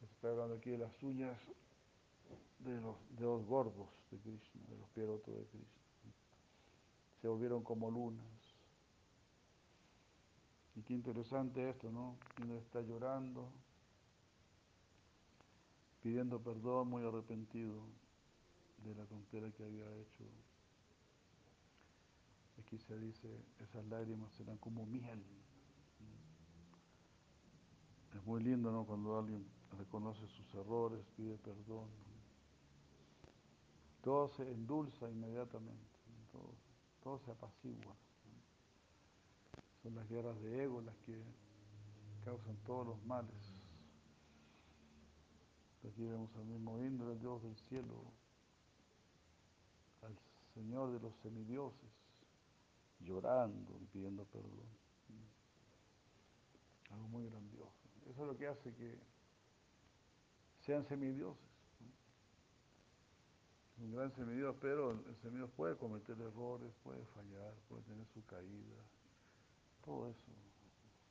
[0.00, 1.38] pues estoy hablando aquí de las uñas
[2.58, 6.12] de los dedos gordos de Krishna, de los pies de Krishna,
[7.22, 8.26] se volvieron como lunas.
[10.74, 12.16] Y qué interesante esto, ¿no?
[12.42, 13.48] Uno está llorando,
[16.02, 17.80] pidiendo perdón, muy arrepentido
[18.84, 20.24] de la tontera que había hecho.
[22.60, 23.28] Aquí se dice,
[23.60, 25.22] esas lágrimas serán como miel.
[28.16, 28.86] Es muy lindo, ¿no?
[28.86, 29.44] Cuando alguien
[29.76, 31.86] reconoce sus errores, pide perdón.
[34.02, 35.98] Todo se endulza inmediatamente,
[37.02, 37.94] todo, se apacigua.
[39.82, 41.22] Son las guerras de ego las que
[42.24, 43.52] causan todos los males.
[45.86, 47.94] Aquí vemos al mismo Indra, el Dios del cielo,
[50.02, 50.16] al
[50.54, 51.90] Señor de los semidioses,
[53.00, 54.86] llorando y pidiendo perdón.
[56.90, 57.85] Algo muy grandioso.
[58.10, 58.98] Eso es lo que hace que
[60.60, 61.44] sean semidioses.
[63.78, 68.82] Un gran semidios, pero el semidios puede cometer errores, puede fallar, puede tener su caída,
[69.84, 70.32] todo eso.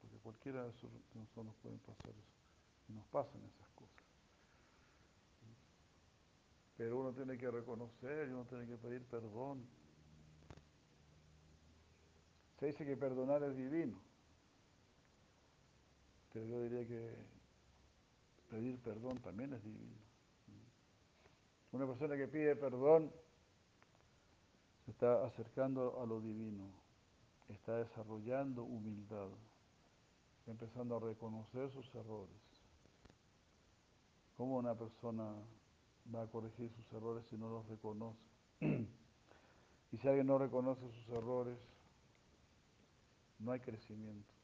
[0.02, 0.68] Porque cualquiera de
[1.14, 2.36] nosotros nos pueden pasar eso.
[2.89, 4.04] Y nos pasan esas cosas.
[6.78, 9.66] Pero uno tiene que reconocer uno tiene que pedir perdón.
[12.60, 14.05] Se dice que perdonar es divino.
[16.36, 17.16] Pero yo diría que
[18.50, 19.96] pedir perdón también es divino.
[21.72, 23.10] Una persona que pide perdón
[24.84, 26.68] se está acercando a lo divino,
[27.48, 29.30] está desarrollando humildad,
[30.46, 32.36] empezando a reconocer sus errores.
[34.36, 35.32] ¿Cómo una persona
[36.14, 38.20] va a corregir sus errores si no los reconoce?
[38.60, 41.58] y si alguien no reconoce sus errores,
[43.40, 44.35] no hay crecimiento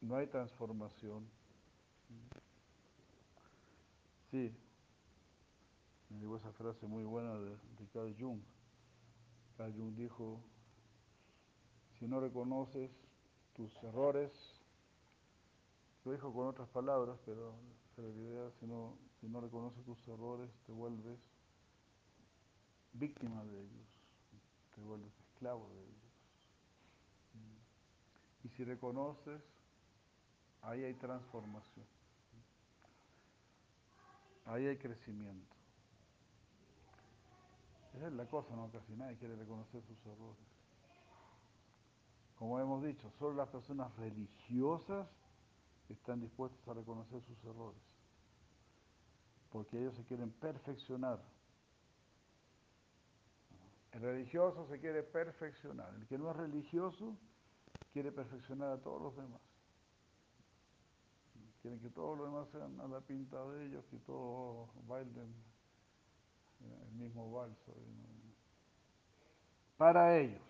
[0.00, 1.28] no hay transformación.
[4.30, 4.54] Sí,
[6.08, 7.56] me llegó esa frase muy buena de,
[7.92, 8.40] Carl Jung.
[9.56, 10.40] Carl Jung dijo,
[11.98, 12.90] si no reconoces
[13.54, 14.30] tus errores,
[16.04, 17.54] lo dijo con otras palabras, pero
[17.96, 21.18] la idea, si no, si no reconoces tus errores, te vuelves
[22.92, 23.86] víctima de ellos,
[24.74, 26.00] te vuelves esclavo de ellos.
[28.44, 29.42] Y si reconoces
[30.62, 31.86] ahí hay transformación.
[34.46, 35.54] Ahí hay crecimiento.
[37.94, 38.70] Esa es la cosa, ¿no?
[38.70, 40.38] Casi nadie quiere reconocer sus errores.
[42.36, 45.06] Como hemos dicho, solo las personas religiosas
[45.88, 47.80] están dispuestas a reconocer sus errores.
[49.50, 51.20] Porque ellos se quieren perfeccionar.
[53.92, 55.92] El religioso se quiere perfeccionar.
[55.94, 57.16] El que no es religioso
[57.92, 59.40] quiere perfeccionar a todos los demás.
[61.62, 65.34] Quieren que todos los demás sean a la pinta de ellos, que todos bailen
[66.60, 67.74] el mismo balso.
[69.76, 70.42] Para ellos.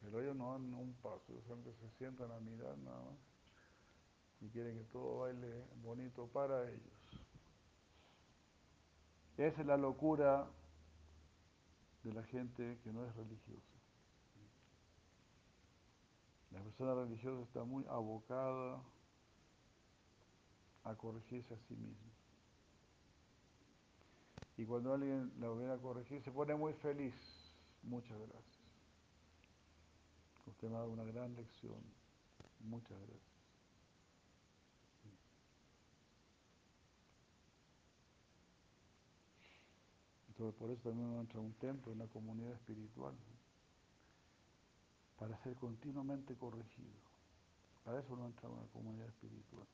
[0.00, 3.30] Pero ellos no dan un paso, ellos se sientan a mirar nada más
[4.40, 7.00] y quieren que todo baile bonito para ellos.
[9.36, 10.46] Esa es la locura
[12.02, 13.66] de la gente que no es religiosa.
[16.50, 18.82] La persona religiosa está muy abocada
[20.84, 22.10] a corregirse a sí misma.
[24.56, 27.14] Y cuando alguien la viene a corregir, se pone muy feliz.
[27.82, 28.58] Muchas gracias.
[30.46, 31.80] Usted me ha dado una gran lección.
[32.60, 33.30] Muchas gracias.
[40.28, 43.14] Entonces, por eso también uno entra a un templo, una comunidad espiritual,
[45.18, 46.96] para ser continuamente corregido.
[47.84, 49.66] Para eso uno entra a una comunidad espiritual.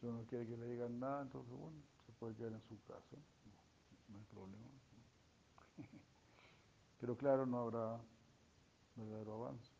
[0.00, 1.76] Si uno quiere que le digan nada, entonces, bueno,
[2.06, 3.52] se puede quedar en su casa, no,
[4.08, 4.66] no hay problema.
[7.00, 8.00] Pero claro, no habrá
[8.96, 9.70] verdadero avance.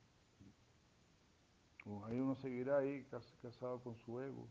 [1.86, 3.06] O ahí uno seguirá ahí
[3.40, 4.46] casado con su ego.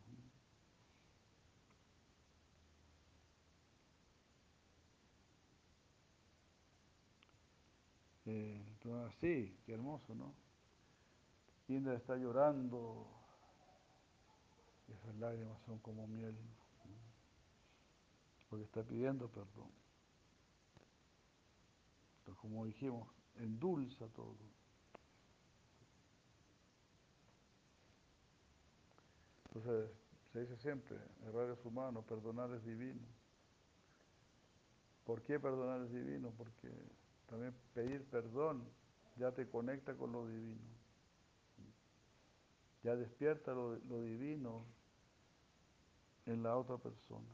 [8.25, 8.61] Eh,
[9.21, 10.33] sí, qué hermoso, ¿no?
[11.67, 13.07] Indra está llorando,
[14.87, 16.37] y esas lágrimas son como miel,
[18.49, 19.71] porque está pidiendo perdón.
[22.19, 23.07] Entonces, como dijimos,
[23.37, 24.35] endulza todo.
[29.47, 29.89] Entonces,
[30.33, 33.07] se dice siempre, errar es humano, perdonar es divino.
[35.05, 36.31] ¿Por qué perdonar es divino?
[36.37, 36.69] Porque
[37.27, 38.67] también pedir perdón
[39.15, 40.75] ya te conecta con lo divino.
[42.85, 44.63] Ya despierta lo, divino
[46.27, 47.25] en la otra persona.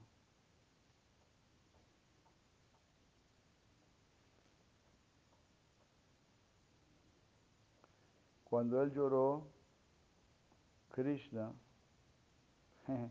[8.45, 9.45] Cuando él lloró,
[10.93, 11.51] Krishna,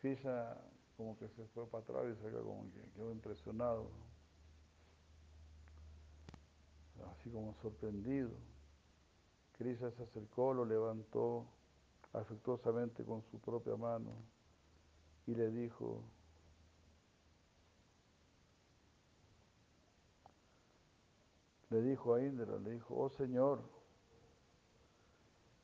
[0.00, 0.56] Krishna
[0.96, 3.88] como que se fue para atrás y quedó como que quedó impresionado,
[7.08, 8.51] así como sorprendido.
[9.62, 11.46] Krishna se acercó, lo levantó
[12.12, 14.10] afectuosamente con su propia mano
[15.24, 16.02] y le dijo,
[21.70, 23.60] le dijo a Indra, le dijo, oh Señor,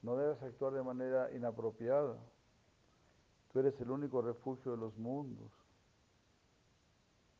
[0.03, 2.17] no debes actuar de manera inapropiada.
[3.53, 5.51] Tú eres el único refugio de los mundos.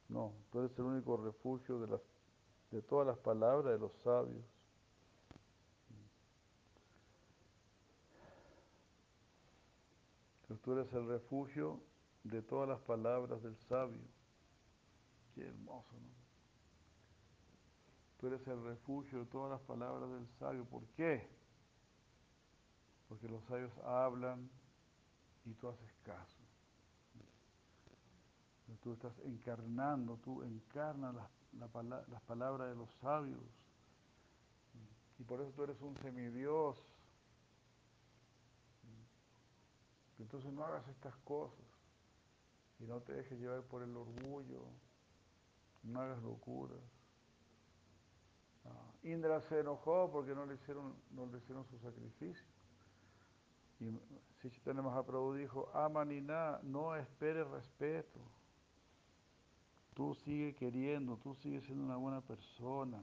[0.09, 2.01] No, tú eres el único refugio de, las,
[2.73, 4.58] de todas las palabras de los sabios.
[10.49, 11.79] Entonces tú eres el refugio
[12.25, 14.01] de todas las palabras del sabio.
[15.35, 16.09] Qué hermoso, ¿no?
[18.19, 20.65] Tú eres el refugio de todas las palabras del sabio.
[20.65, 21.29] ¿Por qué?
[23.11, 24.49] Porque los sabios hablan
[25.45, 26.43] y tú haces caso.
[28.83, 31.15] Tú estás encarnando, tú encarnas
[31.53, 33.39] las palabras de los sabios.
[35.19, 36.77] Y por eso tú eres un semidios.
[40.19, 41.65] Entonces no hagas estas cosas
[42.81, 44.65] y no te dejes llevar por el orgullo,
[45.83, 46.81] no hagas locuras.
[49.03, 52.45] Indra se enojó porque no le hicieron, no le hicieron su sacrificio.
[53.81, 53.91] Y
[54.41, 58.21] si tenemos a Prabhu dijo, Amanina, no espere respeto.
[59.95, 63.03] Tú sigue queriendo, tú sigues siendo una buena persona.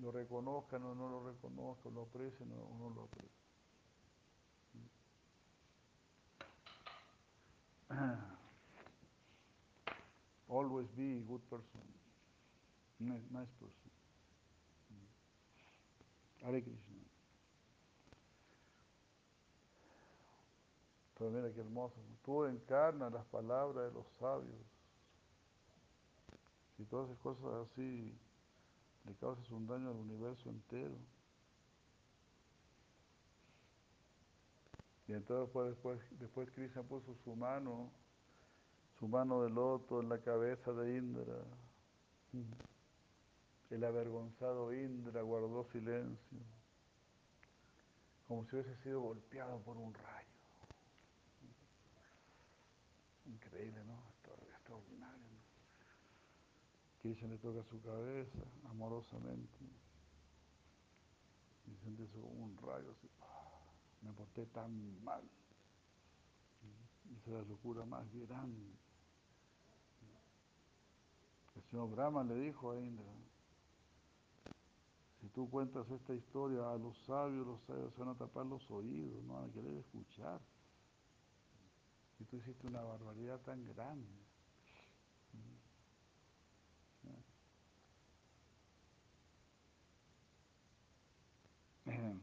[0.00, 3.47] Lo reconozcan o no lo reconozcan, lo aprecien o no lo aprecien.
[10.96, 11.82] Be a good person.
[13.00, 13.90] Nice person.
[16.44, 16.98] Hare Krishna.
[21.18, 21.96] Pero mira qué hermoso.
[22.24, 24.54] Tú encarnas las palabras de los sabios.
[26.78, 28.16] Y todas esas cosas así
[29.04, 30.94] le causas un daño al universo entero.
[35.08, 37.90] Y entonces pues, después, después Krishna puso su mano,
[38.98, 41.44] su mano de loto en la cabeza de Indra.
[43.70, 46.38] El avergonzado Indra guardó silencio,
[48.26, 50.28] como si hubiese sido golpeado por un rayo.
[53.26, 54.02] Increíble, ¿no?
[54.50, 55.26] Extraordinario.
[55.30, 55.38] ¿no?
[57.02, 58.38] Krishna le toca su cabeza
[58.70, 59.58] amorosamente
[61.66, 63.08] y siente eso como un rayo así.
[64.00, 65.22] Me porté tan mal.
[67.16, 68.87] Esa es la locura más grande.
[71.58, 73.04] El señor Brahma le dijo a Indra,
[75.20, 78.70] si tú cuentas esta historia a los sabios, los sabios se van a tapar los
[78.70, 80.40] oídos, no van a querer escuchar.
[82.20, 84.06] Y tú hiciste una barbaridad tan grande.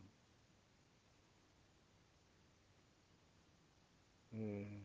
[4.32, 4.85] Eh, eh,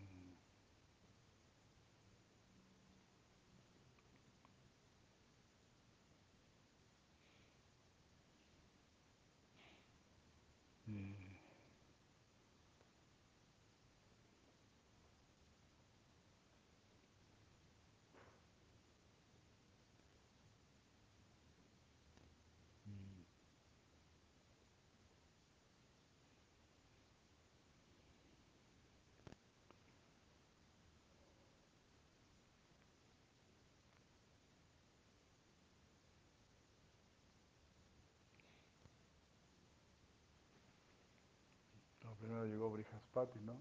[42.45, 43.61] Llegó Brihaspati, ¿no?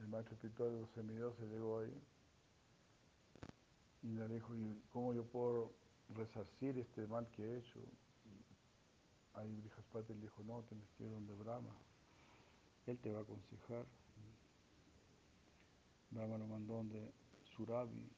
[0.00, 2.02] El maestro espiritual de los semidioses llegó ahí.
[4.02, 5.72] Y le dijo, "¿Y ¿cómo yo puedo
[6.14, 7.80] resarcir este mal que he hecho?
[9.34, 11.74] Ahí Brihaspati le dijo, no, tienes que ir donde Brahma.
[12.86, 13.86] Él te va a aconsejar.
[16.10, 17.12] Brahma lo mandó donde
[17.56, 18.10] Surabi,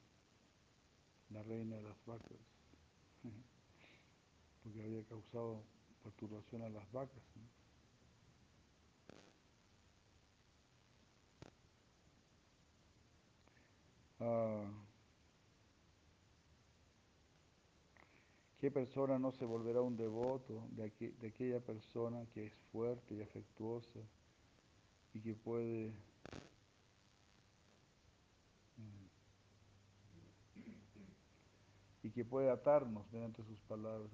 [1.29, 2.37] la reina de las vacas,
[4.63, 5.63] porque había causado
[6.03, 7.23] perturbación a las vacas.
[7.35, 7.54] ¿no?
[14.19, 14.63] Ah,
[18.59, 20.89] ¿Qué persona no se volverá un devoto de,
[21.19, 23.99] de aquella persona que es fuerte y afectuosa
[25.13, 25.93] y que puede
[28.77, 29.05] mm,
[32.03, 34.09] y que puede atarnos mediante sus palabras?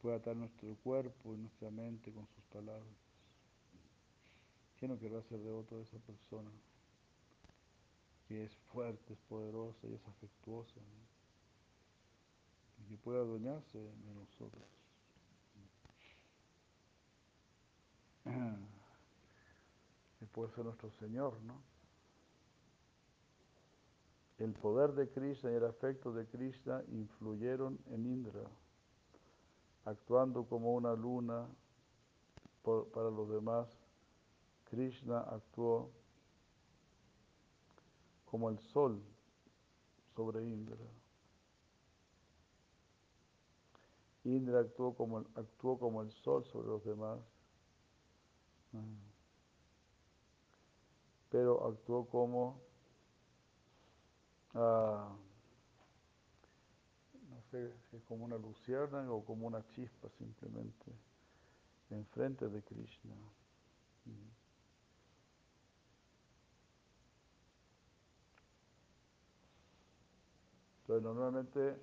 [0.00, 2.96] Puede atar nuestro cuerpo y nuestra mente con sus palabras.
[4.78, 6.50] ¿Quién no querrá ser devoto de esa persona
[8.36, 10.80] es fuerte, es poderosa y es afectuosa?
[10.80, 11.02] ¿no?
[12.82, 14.64] y que pueda adueñarse de nosotros.
[20.18, 21.60] Que puede ser nuestro Señor, ¿no?
[24.38, 28.44] El poder de Krishna y el afecto de Krishna influyeron en Indra,
[29.84, 31.48] actuando como una luna
[32.62, 33.68] para los demás.
[34.70, 35.90] Krishna actuó
[38.32, 38.98] como el sol
[40.16, 40.74] sobre Indra.
[44.24, 47.20] Indra actuó como actuó como el sol sobre los demás.
[48.72, 48.78] Ah.
[51.28, 52.58] pero actuó como,
[54.54, 55.14] ah,
[57.28, 60.90] no sé si es como una luciérnaga o como una chispa simplemente,
[61.90, 63.14] enfrente de Krishna.
[70.98, 71.76] Entonces normalmente,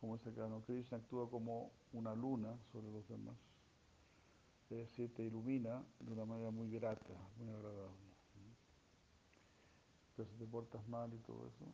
[0.00, 0.62] como dice acá, ¿no?
[0.62, 3.36] Krishna actúa como una luna sobre los demás.
[4.70, 8.14] Es decir, te ilumina de una manera muy grata, muy agradable.
[10.16, 11.66] Pero si te portas mal y todo eso,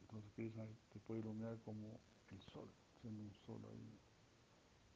[0.00, 2.00] entonces Krishna te puede iluminar como
[2.32, 2.68] el sol,
[3.00, 3.98] siendo un sol ahí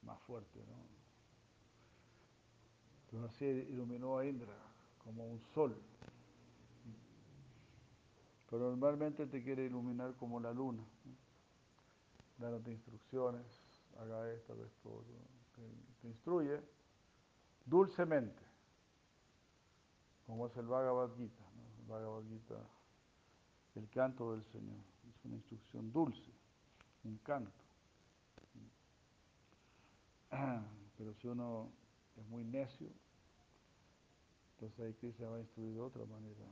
[0.03, 0.75] más fuerte, ¿no?
[3.05, 4.57] Entonces así iluminó a Indra
[5.05, 5.77] como un sol.
[8.51, 11.27] Pero normalmente te quiere iluminar como la luna, ¿no?
[12.39, 13.45] dándote instrucciones,
[13.99, 15.05] haga esto, haga esto,
[16.03, 16.61] te instruye
[17.65, 18.43] dulcemente,
[20.27, 21.83] como es el Bhagavad Gita, ¿no?
[21.83, 22.61] El Bhagavad Gita,
[23.75, 24.79] el canto del Señor,
[25.09, 26.31] es una instrucción dulce,
[27.05, 27.65] un canto.
[30.99, 31.71] Pero si uno
[32.17, 32.89] es muy necio,
[34.55, 36.45] entonces ahí Cristo va a instruir de otra manera.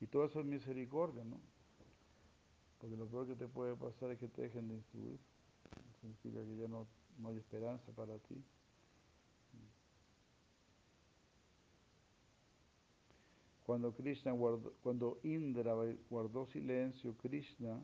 [0.00, 1.38] Y todo eso es misericordia, ¿no?
[2.78, 5.18] Porque lo peor que te puede pasar es que te dejen de instruir.
[6.00, 6.86] Significa que ya no,
[7.18, 8.42] no hay esperanza para ti.
[13.66, 15.74] Cuando, Krishna guardó, cuando Indra
[16.08, 17.78] guardó silencio, Krishna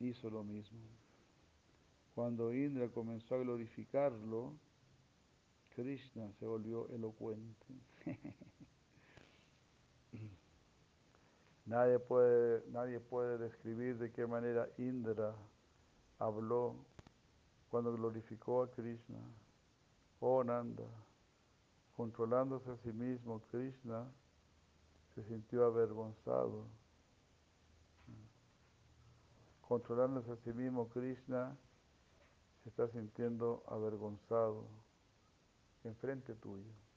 [0.00, 0.80] hizo lo mismo.
[2.14, 4.54] Cuando Indra comenzó a glorificarlo,
[5.76, 7.66] Krishna se volvió elocuente.
[11.70, 15.34] nadie, puede, nadie puede describir de qué manera Indra
[16.18, 16.74] habló
[17.70, 19.20] cuando glorificó a Krishna.
[20.18, 20.84] Oh Nanda,
[21.96, 24.04] controlándose a sí mismo, Krishna
[25.14, 26.66] se sintió avergonzado.
[29.60, 31.56] Controlándose a sí mismo, Krishna
[32.64, 34.66] se está sintiendo avergonzado
[35.84, 36.89] enfrente tuyo.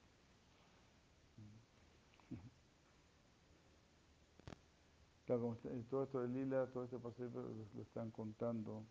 [5.26, 5.56] Claro,
[5.88, 8.84] todo esto de Lila, todo este paseo lo, están contando.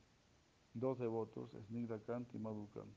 [0.74, 2.90] Dos devotos, Snigdakant y Madhukant.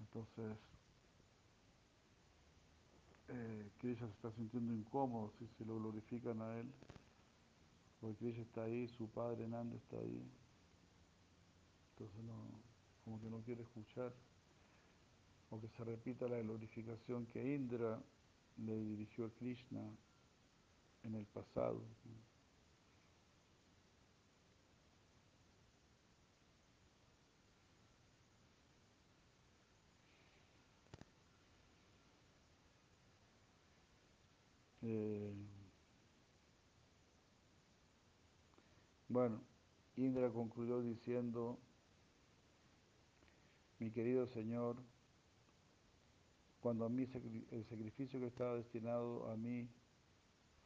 [0.00, 0.58] Entonces,
[3.28, 6.70] eh, Krishna se está sintiendo incómodo si se lo glorifican a él,
[8.00, 10.30] porque Krishna está ahí, su padre Nanda está ahí,
[11.92, 12.34] entonces no,
[13.04, 14.12] como que no quiere escuchar,
[15.50, 17.98] o que se repita la glorificación que Indra
[18.58, 19.90] le dirigió a Krishna
[21.04, 21.80] en el pasado.
[34.82, 35.32] Eh,
[39.08, 39.40] bueno,
[39.96, 41.58] Indra concluyó diciendo,
[43.78, 44.76] mi querido Señor,
[46.60, 47.06] cuando a mí
[47.50, 49.68] el sacrificio que estaba destinado a mí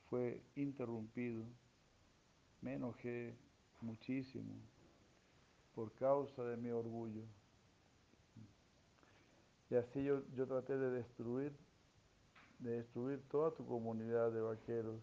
[0.08, 1.44] fue interrumpido,
[2.60, 3.34] me enojé
[3.80, 4.54] muchísimo
[5.74, 7.22] por causa de mi orgullo.
[9.70, 11.52] Y así yo, traté de destruir
[12.58, 15.00] de destruir toda tu comunidad de vaqueros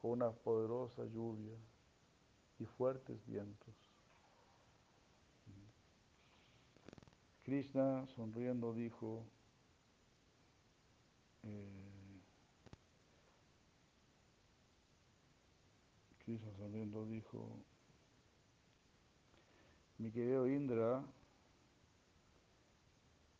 [0.00, 1.56] con una poderosa lluvia
[2.60, 3.74] y fuertes vientos.
[7.42, 9.24] Krishna sonriendo dijo,
[11.42, 11.85] eh,
[16.26, 17.56] Krishna sonriendo dijo,
[19.96, 21.02] mi querido Indra,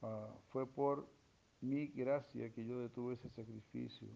[0.02, 1.08] ah, fue por
[1.60, 4.08] mi gracia que yo detuve ese sacrificio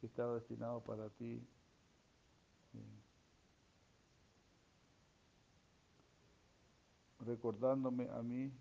[0.00, 1.46] que estaba destinado para ti.
[7.24, 8.52] recordándome a mí,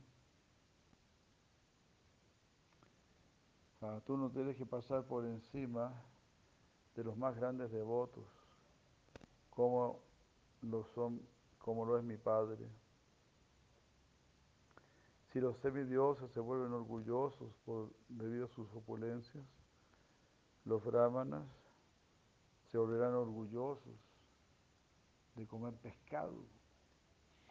[4.06, 5.92] tú no tienes que pasar por encima
[6.96, 8.41] de los más grandes devotos,
[9.52, 10.00] como
[10.62, 11.22] lo son,
[11.60, 12.68] como lo es mi Padre.
[15.32, 19.46] Si los semidioses se vuelven orgullosos por, debido a sus opulencias,
[20.66, 21.46] los brahmanas
[22.70, 23.96] se volverán orgullosos
[25.36, 26.44] de comer pescado.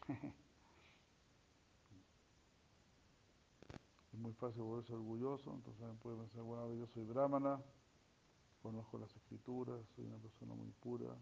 [4.13, 7.61] es muy fácil volverse orgulloso, entonces puede pensar, bueno, yo soy brahmana,
[8.63, 11.15] conozco las escrituras, soy una persona muy pura,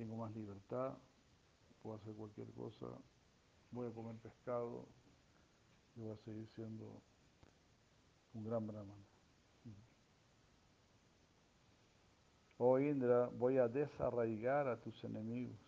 [0.00, 0.96] tengo más libertad,
[1.82, 2.86] puedo hacer cualquier cosa,
[3.70, 4.86] voy a comer pescado,
[5.94, 7.02] yo voy a seguir siendo
[8.32, 8.96] un gran brahman.
[12.56, 15.58] Oh Indra, voy a desarraigar a tus enemigos.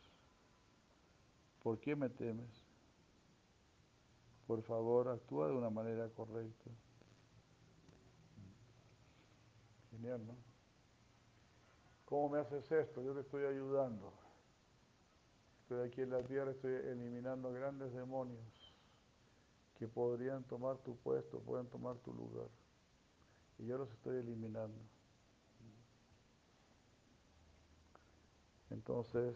[1.63, 2.65] ¿Por qué me temes?
[4.47, 6.71] Por favor, actúa de una manera correcta.
[9.91, 10.37] Genial, ¿no?
[12.07, 13.03] ¿Cómo me haces esto?
[13.03, 14.22] Yo te estoy ayudando.
[15.73, 18.75] Estoy aquí en la tierra, estoy eliminando grandes demonios
[19.79, 22.49] que podrían tomar tu puesto, pueden tomar tu lugar.
[23.59, 24.77] Y yo los estoy eliminando.
[28.69, 29.35] Entonces,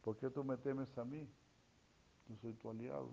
[0.00, 1.28] ¿por qué tú me temes a mí?
[2.30, 3.10] Yo soy tu aliado.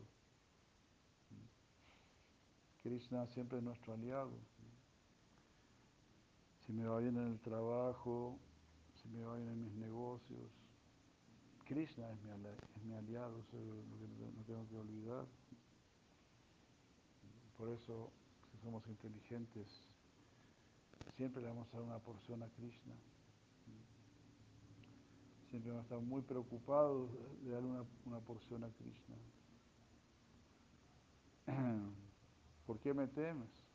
[2.81, 4.31] Krishna siempre es nuestro aliado.
[6.65, 8.39] Si me va bien en el trabajo,
[9.01, 10.66] si me va bien en mis negocios,
[11.67, 12.23] Krishna es
[12.83, 15.25] mi, aliado, no tengo que olvidar.
[17.57, 18.09] Por eso,
[18.51, 19.83] si somos inteligentes,
[21.15, 22.93] siempre le vamos a dar una porción a Krishna.
[25.49, 27.09] Siempre vamos a estar muy preocupados
[27.43, 29.15] de dar una porción a Krishna.
[32.65, 33.66] ¿Por qué me temes?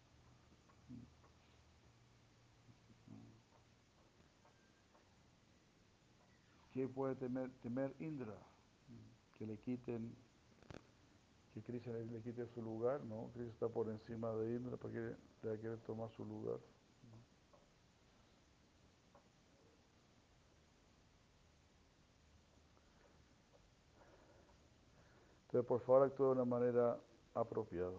[6.82, 8.34] ¿Qué puede temer, Indra?
[9.38, 10.12] Que le quiten,
[11.54, 13.30] que Krishna le, quite su lugar, ¿no?
[13.34, 14.98] Krishna está por encima de Indra, ¿para qué
[15.42, 16.58] le va a querer tomar su lugar?
[25.46, 26.98] Entonces, por favor, actúe de una manera
[27.32, 27.92] apropiada.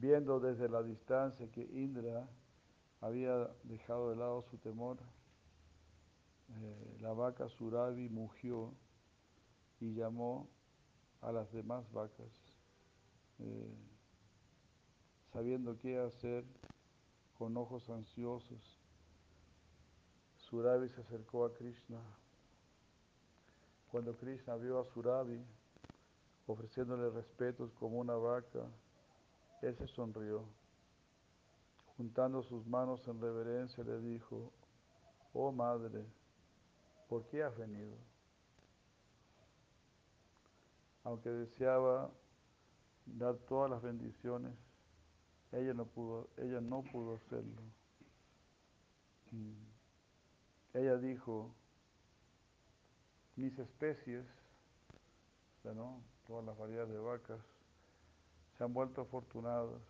[0.00, 2.28] Viendo desde la distancia que Indra
[3.00, 4.98] había dejado de lado su temor,
[6.50, 8.72] eh, la vaca Suravi mugió
[9.80, 10.48] y llamó
[11.20, 12.30] a las demás vacas,
[13.40, 13.74] eh,
[15.32, 16.44] sabiendo qué hacer
[17.36, 18.78] con ojos ansiosos
[20.48, 22.00] Suravi se acercó a Krishna.
[23.90, 25.44] Cuando Krishna vio a Suravi
[26.46, 28.60] ofreciéndole respetos como una vaca,
[29.62, 30.44] él se sonrió.
[31.96, 34.52] Juntando sus manos en reverencia le dijo,
[35.32, 36.04] oh madre,
[37.08, 37.96] ¿por qué has venido?
[41.04, 42.10] Aunque deseaba
[43.06, 44.52] dar todas las bendiciones,
[45.52, 47.62] ella no pudo, ella no pudo hacerlo.
[49.32, 49.68] Mm.
[50.74, 51.54] Ella dijo,
[53.36, 54.26] mis especies,
[55.64, 56.02] ¿no?
[56.26, 57.40] todas las variedades de vacas,
[58.58, 59.80] se han vuelto afortunadas,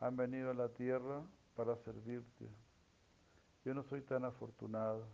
[0.00, 1.22] han venido a la tierra
[1.54, 2.48] para servirte.
[3.62, 5.04] Yo no soy tan afortunada,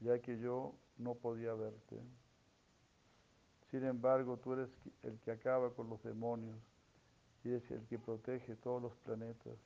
[0.00, 1.98] ya que yo no podía verte.
[3.70, 4.68] Sin embargo, tú eres
[5.02, 6.58] el que acaba con los demonios
[7.42, 9.56] y eres el que protege todos los planetas.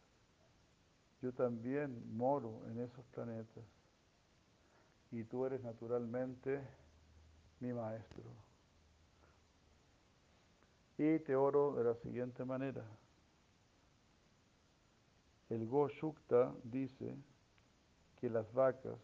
[1.22, 3.64] Yo también moro en esos planetas
[5.10, 6.60] y tú eres naturalmente
[7.58, 8.43] mi maestro.
[10.96, 12.84] Y te oro de la siguiente manera.
[15.50, 17.16] El Go-Shukta dice
[18.20, 18.98] que las vacas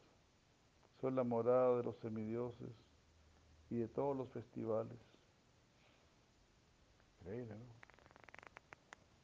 [1.01, 2.70] son la morada de los semidioses
[3.70, 4.99] y de todos los festivales.
[7.20, 7.80] Increíble, ¿no?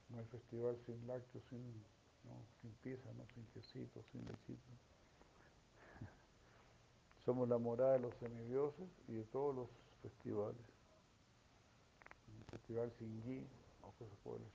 [0.08, 1.60] No hay festival sin lácteos, sin
[2.26, 2.44] ¿no?
[2.60, 3.24] sin pizza, ¿no?
[3.34, 4.70] sin quesito, sin lechito.
[7.24, 9.68] Somos la morada de los semidioses y de todos los
[10.02, 10.75] festivales.
[12.56, 13.46] Festival sin gui
[13.82, 14.46] o cosas por el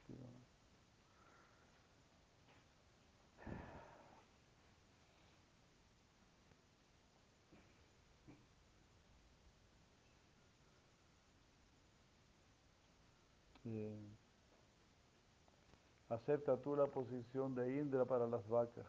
[16.09, 18.85] acepta tú la posición de Indra para las vacas.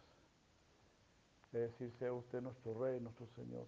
[1.52, 3.66] Es decir, sea usted nuestro rey, nuestro Señor.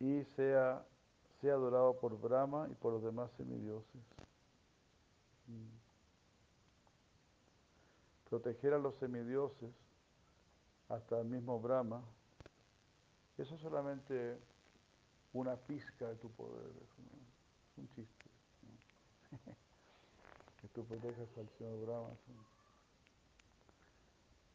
[0.00, 0.82] Y sea,
[1.40, 4.02] sea adorado por Brahma y por los demás semidioses.
[8.28, 9.72] Proteger a los semidioses,
[10.88, 12.02] hasta el mismo Brahma,
[13.38, 14.38] eso es solamente
[15.32, 18.24] una pizca de tu poder, es un, chiste.
[20.60, 22.10] que tú protejas al Señor Brahma.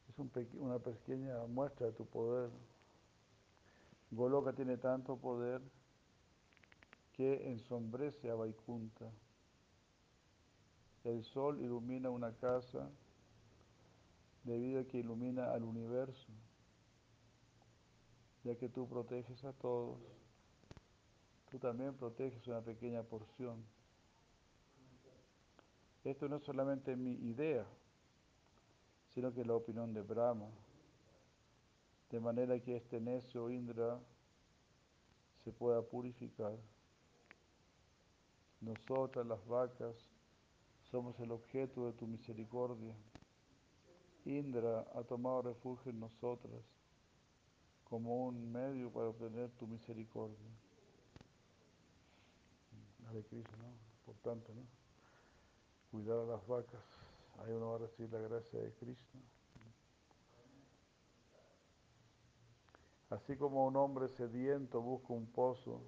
[0.10, 0.32] Es un
[0.62, 2.50] una pequeña muestra de tu poder.
[4.12, 5.62] Goloka tiene tanto poder
[7.16, 9.10] que ensombrece a Vaikunta.
[11.06, 12.90] El sol ilumina una casa
[14.44, 16.32] debido a que ilumina al universo,
[18.44, 19.98] ya que tú proteges a todos,
[21.50, 23.64] tú también proteges una pequeña porción.
[26.04, 27.66] Esto no es solamente mi idea,
[29.14, 30.50] sino que la opinión de Brahma,
[32.12, 34.00] de manera que este necio Indra
[35.44, 36.56] se pueda purificar.
[38.62, 39.96] Nosotras las vacas
[40.92, 42.96] somos el objeto de tu misericordia.
[44.26, 46.62] Indra ha tomado refugio en nosotras
[47.84, 50.50] como un medio para obtener tu misericordia.
[53.08, 53.72] Hare Krishna, ¿no?
[54.00, 54.64] Importante, ¿no?
[55.92, 56.82] Cuidar a las vacas.
[57.40, 59.22] Ahí uno va a recibir la gracia de Krishna.
[63.10, 65.82] Así como un hombre sediento busca un pozo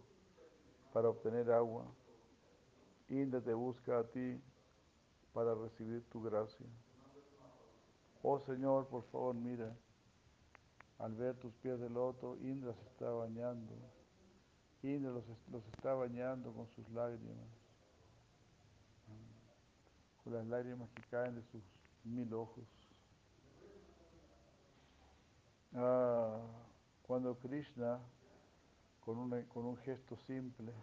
[0.93, 1.85] para obtener agua,
[3.09, 4.41] Indra te busca a ti
[5.33, 6.65] para recibir tu gracia.
[8.21, 9.73] Oh Señor, por favor, mira,
[10.99, 13.73] al ver tus pies de loto, Indra se está bañando.
[14.83, 17.47] Indra los, los está bañando con sus lágrimas,
[20.23, 21.63] con las lágrimas que caen de sus
[22.03, 22.65] mil ojos.
[25.73, 26.41] Ah,
[27.03, 27.99] cuando Krishna,
[28.99, 30.73] con, con un gesto simple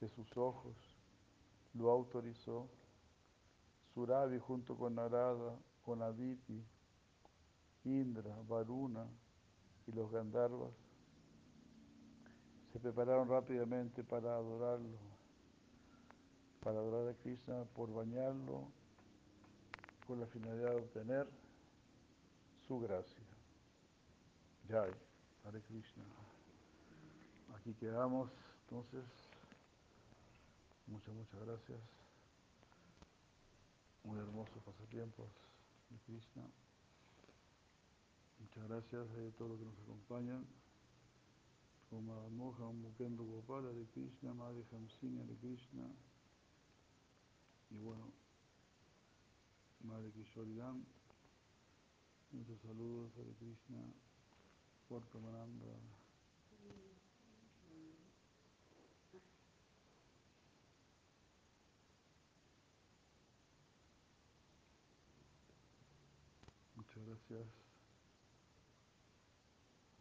[0.00, 0.74] de sus ojos,
[1.74, 2.68] lo autorizó,
[3.94, 6.64] Suravi junto con Narada, con Aditi,
[7.84, 9.06] Indra, Varuna
[9.86, 10.72] y los Gandharvas
[12.72, 14.96] se prepararon rápidamente para adorarlo,
[16.60, 18.68] para adorar a Krishna, por bañarlo,
[20.06, 21.26] con la finalidad de obtener
[22.66, 23.24] su gracia.
[24.68, 24.92] Jai,
[25.44, 26.04] Hare Krishna.
[27.56, 28.30] Aquí quedamos,
[28.62, 29.04] entonces,
[30.90, 31.80] muchas, muchas gracias.
[34.04, 35.28] Muy hermosos pasatiempos
[35.90, 36.42] de Krishna.
[38.40, 40.46] Muchas gracias a todos los que nos acompañan.
[41.88, 45.90] Como Mohan Mukendra Gopala de Krishna, Madre Hamsini de Krishna.
[47.70, 48.10] Y bueno,
[49.82, 50.84] Madre Kishoridan.
[52.32, 53.78] Muchos saludos, Hare Krishna,
[54.88, 55.99] Puerto Mananda.
[67.30, 67.69] Muchas gracias.